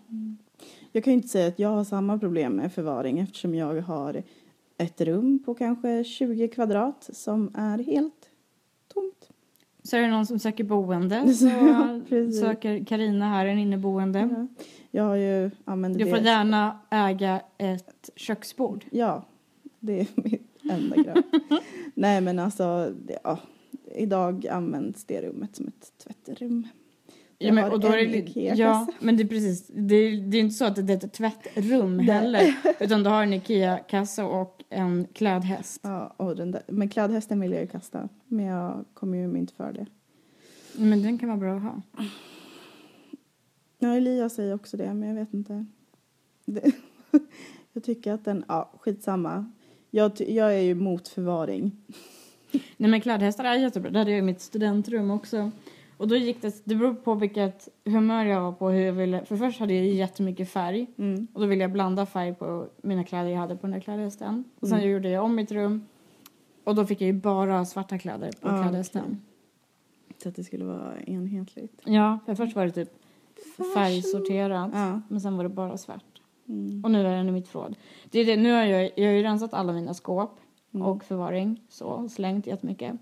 [0.97, 4.23] Jag kan ju inte säga att jag har samma problem med förvaring eftersom jag har
[4.79, 8.31] ett rum på kanske 20 kvadrat som är helt
[8.95, 9.31] tomt.
[9.83, 11.49] Så är det någon som söker boende så
[12.41, 14.19] söker Karina här en inneboende.
[14.19, 14.47] Ja.
[14.91, 16.23] Jag har ju använder Du får det.
[16.23, 18.85] gärna äga ett köksbord.
[18.91, 19.25] Ja,
[19.81, 21.23] det är mitt enda krav.
[21.95, 23.39] Nej men alltså, det, ja,
[23.95, 26.69] idag används det rummet som ett tvättrum.
[27.39, 29.67] Ja, men, och då är det, ja, men det är precis.
[29.67, 32.57] Det är, det är inte så att det är ett tvättrum heller.
[32.81, 35.81] Utan du har en Ikea-kasse och en klädhäst.
[35.83, 38.09] Ja, och den där, men klädhästen vill jag ju kasta.
[38.27, 39.87] Men jag kommer ju inte för det.
[40.79, 41.83] Men den kan vara bra att ha.
[43.79, 45.67] Ja, Elias säger också det, men jag vet inte.
[46.45, 46.73] Det,
[47.73, 49.53] jag tycker att den, ja, skitsamma.
[49.91, 51.77] Jag, jag är ju mot förvaring.
[52.77, 53.91] Nej men klädhästar är jättebra.
[53.91, 55.51] Det hade jag i mitt studentrum också.
[55.97, 58.69] Och då gick det, det beror på vilket humör jag var på.
[58.69, 60.87] Hur jag ville, för först hade jag jättemycket färg.
[60.99, 61.27] Mm.
[61.33, 64.45] Och då ville jag blanda färg på mina kläder jag hade på den där klädhästen.
[64.61, 64.91] Och sen Mm.
[64.91, 65.87] gjorde jag om mitt rum.
[66.65, 69.03] Och då fick jag ju bara svarta kläder på Ah, klädhästen.
[69.05, 69.17] okej.
[70.23, 71.81] Så att det skulle vara enhetligt.
[71.85, 72.91] Ja, för först var det typ
[73.75, 74.71] färgsorterat.
[74.75, 75.01] Ja.
[75.09, 76.05] Men sen var det bara svart.
[76.49, 76.85] Mm.
[76.85, 77.77] Och nu är den i mitt förråd.
[78.11, 80.31] Det är det, nu har jag, jag har ju rensat alla mina skåp
[80.75, 80.87] Mm.
[80.87, 81.63] och förvaring.
[81.69, 82.95] Så slängt jättemycket.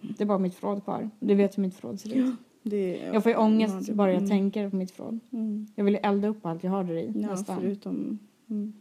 [0.00, 1.10] Det är bara mitt förråd kvar.
[1.20, 2.34] Du vet hur mitt förråd ser ut.
[2.62, 4.30] Det är, Jag får ju ångest bara jag mm.
[4.30, 5.20] tänker på mitt förråd.
[5.32, 5.66] Mm.
[5.74, 7.60] Jag vill elda upp allt jag har där i Ja, nästan.
[7.60, 8.18] förutom
[8.50, 8.72] mm,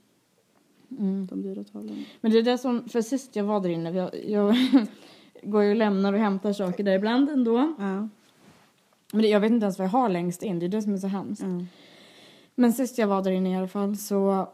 [1.00, 1.26] Mm.
[1.26, 2.02] de dyra tavlorna.
[2.22, 4.56] Men det är det som, för sist jag var där inne, jag, jag
[5.44, 7.74] går ju och lämnar och hämtar saker där ibland ändå.
[7.80, 8.10] Ja.
[9.12, 10.94] Men det, jag vet inte ens vad jag har längst in, det är det som
[10.94, 11.44] är så hemskt.
[11.44, 11.66] Ja.
[12.56, 14.48] Men sist jag var där inne i alla fall så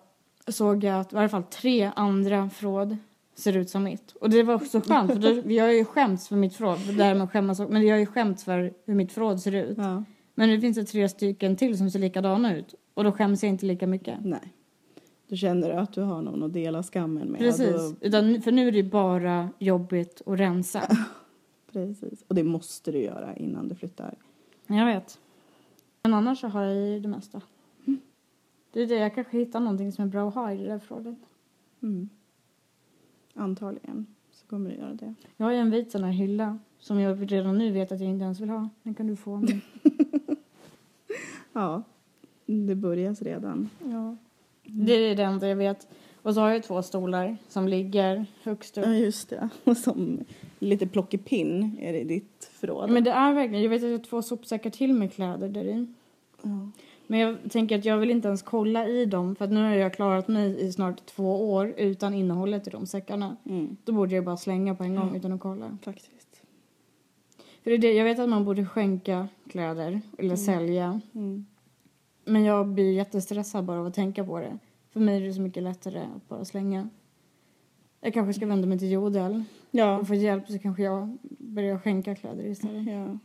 [0.48, 2.98] såg jag att i alla fall tre andra förråd
[3.36, 4.12] ser ut som mitt.
[4.12, 6.94] Och det var så skönt för då, jag har ju skämts för mitt förråd, för
[6.94, 9.56] det här med att skämmas, men jag har ju skämts för hur mitt förråd ser
[9.56, 9.78] ut.
[9.78, 10.04] ja.
[10.36, 13.50] Men nu finns det tre stycken till som ser likadana ut och då skäms jag
[13.50, 14.18] inte lika mycket.
[14.26, 14.54] Nej.
[15.28, 17.40] Då känner du att du har någon att dela skammen med.
[17.40, 20.98] Precis, Då, Utan, för nu är det ju bara jobbigt att rensa.
[21.72, 22.24] precis.
[22.28, 24.16] Och det måste du göra innan du flyttar.
[24.68, 25.20] Jag vet.
[26.04, 27.42] Men annars så har jag i det mesta.
[28.74, 30.80] Det är det, jag kanske hittar någonting som är bra att ha i det där
[30.80, 31.18] förrådet.
[31.82, 32.10] Mm.
[33.36, 35.14] Antagligen så kommer du göra det.
[35.38, 38.10] Jag har ju en vit sån här hylla som jag redan nu vet att jag
[38.10, 38.70] inte ens vill ha.
[38.84, 39.38] Den kan du få.
[39.38, 39.62] Men,
[41.54, 41.84] Ja,
[42.46, 43.70] det börjas redan.
[43.86, 44.16] ja.
[44.64, 45.88] Det är det enda jag vet.
[46.22, 48.86] Och så har jag två stolar som ligger högst upp.
[48.86, 49.50] Ja, just det.
[49.64, 50.20] Och som
[50.60, 52.90] lite plockepinn är det i ditt förråd.
[52.90, 55.64] Men det är verkligen, jag vet att jag har två sopsäckar till med kläder där
[55.64, 55.88] i.
[56.42, 56.72] ja.
[57.12, 59.76] Men jag tänker att jag vill inte ens kolla i dem för att nu har
[59.76, 63.38] jag klarat mig i snart två år utan innehållet i de säckarna.
[63.46, 65.78] Mm, Då borde jag bara slänga på en gång utan att kolla.
[65.86, 66.42] faktiskt.
[67.64, 71.02] För det är det, jag vet att man borde skänka kläder eller sälja.
[71.14, 71.46] Mm.
[72.26, 74.58] Men jag blir jättestressad bara av att tänka på det.
[74.94, 76.90] För mig är det så mycket lättare att bara slänga.
[78.02, 80.00] Jag kanske ska vända mig till Jodel Ja.
[80.00, 82.88] och få hjälp så kanske jag börjar skänka kläder istället.
[82.94, 83.18] ja.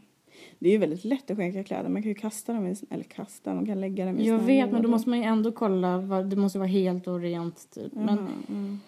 [0.59, 1.88] Det är ju väldigt lätt att skänka kläder.
[1.88, 4.72] Man kan ju kasta dem, i, eller kasta, man kan lägga dem i Jag vet
[4.72, 7.94] men då måste man ju ändå kolla, vad, det måste vara helt och rent typ.
[7.94, 8.80] Men, Jaha, mm.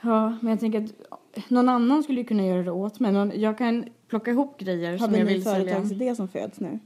[0.00, 3.12] ja, men jag tänker att någon annan skulle ju kunna göra det åt mig.
[3.12, 5.64] Någon, jag kan plocka ihop grejer Har som jag vill sälja.
[5.64, 6.78] företagsidé som föds nu?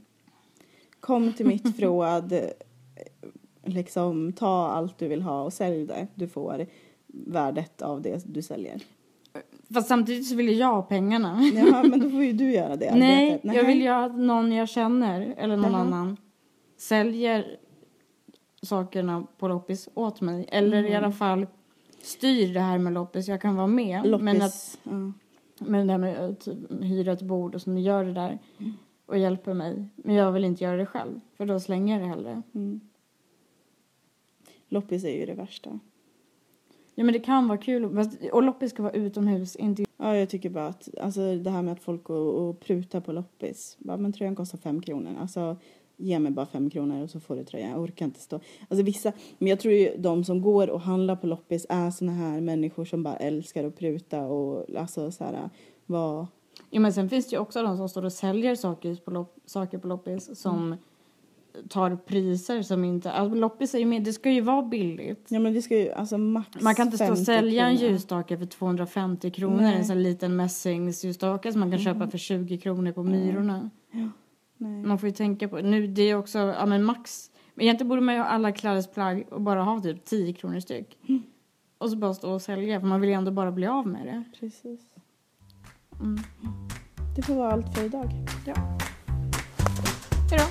[0.99, 2.33] Kom till mitt förråd,
[3.63, 6.07] liksom ta allt du vill ha och sälj det.
[6.15, 6.65] Du får
[7.07, 8.81] värdet av det du säljer.
[9.73, 11.41] Fast samtidigt så vill jag ha pengarna.
[11.55, 13.55] Ja, men då får ju du göra det Nej, arbetet.
[13.55, 15.81] jag vill ju att någon jag känner eller någon Jaha.
[15.81, 16.17] annan
[16.77, 17.57] säljer
[18.61, 20.45] sakerna på loppis åt mig.
[20.51, 21.03] Eller i Mm.
[21.03, 21.47] alla fall
[22.01, 23.27] styr det här med loppis.
[23.27, 24.05] Jag kan vara med.
[24.07, 24.23] Loppis.
[24.23, 24.91] Men att, ja.
[25.65, 28.39] med det där med att typ, hyra ett bord och som gör det där
[29.05, 29.85] och hjälper mig.
[29.95, 31.19] Men jag vill inte göra det själv.
[31.37, 32.41] För då slänger jag det hellre.
[32.55, 32.79] Mm.
[34.69, 35.79] Loppis är ju det värsta.
[36.95, 38.07] Ja men det kan vara kul.
[38.31, 39.55] Och loppis ska vara utomhus.
[39.55, 39.85] Inte...
[39.97, 43.11] Ja, jag tycker bara att alltså, det här med att folk går och prutar på
[43.11, 43.77] loppis.
[43.79, 45.15] Bara, men tröjan kostar fem kronor.
[45.21, 45.57] Alltså,
[45.97, 47.69] ge mig bara fem kronor och så får du tröjan.
[47.69, 48.39] Jag orkar inte stå.
[48.67, 52.11] Alltså vissa, men jag tror ju de som går och handlar på loppis är såna
[52.11, 55.49] här människor som bara älskar att pruta och alltså så här,
[55.85, 56.27] vad...
[56.69, 59.37] Ja, men sen finns det ju också de som står och säljer saker på, lopp,
[59.45, 60.75] saker på loppis som
[61.69, 63.11] tar priser som inte...
[63.11, 65.25] Alltså loppis är ju med, det ska ju vara billigt.
[65.29, 67.77] Ja men det ska ju, alltså max Man kan inte stå och 50 sälja en
[67.77, 67.91] kronor.
[67.91, 69.61] ljusstake för 250 kronor.
[69.61, 69.75] Nej.
[69.75, 73.69] En sån liten mässingsljusstake som man kan köpa för 20 kronor på Myrorna.
[73.91, 74.83] Nej.
[74.85, 77.31] Man får ju tänka på, nu det är också, ja men max.
[77.53, 80.97] Men egentligen borde man ju ha alla klädesplagg och bara ha typ 10 kronor styck.
[81.77, 84.05] Och så bara stå och sälja för man vill ju ändå bara bli av med
[84.05, 84.23] det.
[84.39, 84.81] Precis.
[86.01, 86.17] Mm.
[87.15, 88.09] Det får vara allt för idag.
[88.45, 88.55] Ja.
[90.29, 90.43] Hejdå.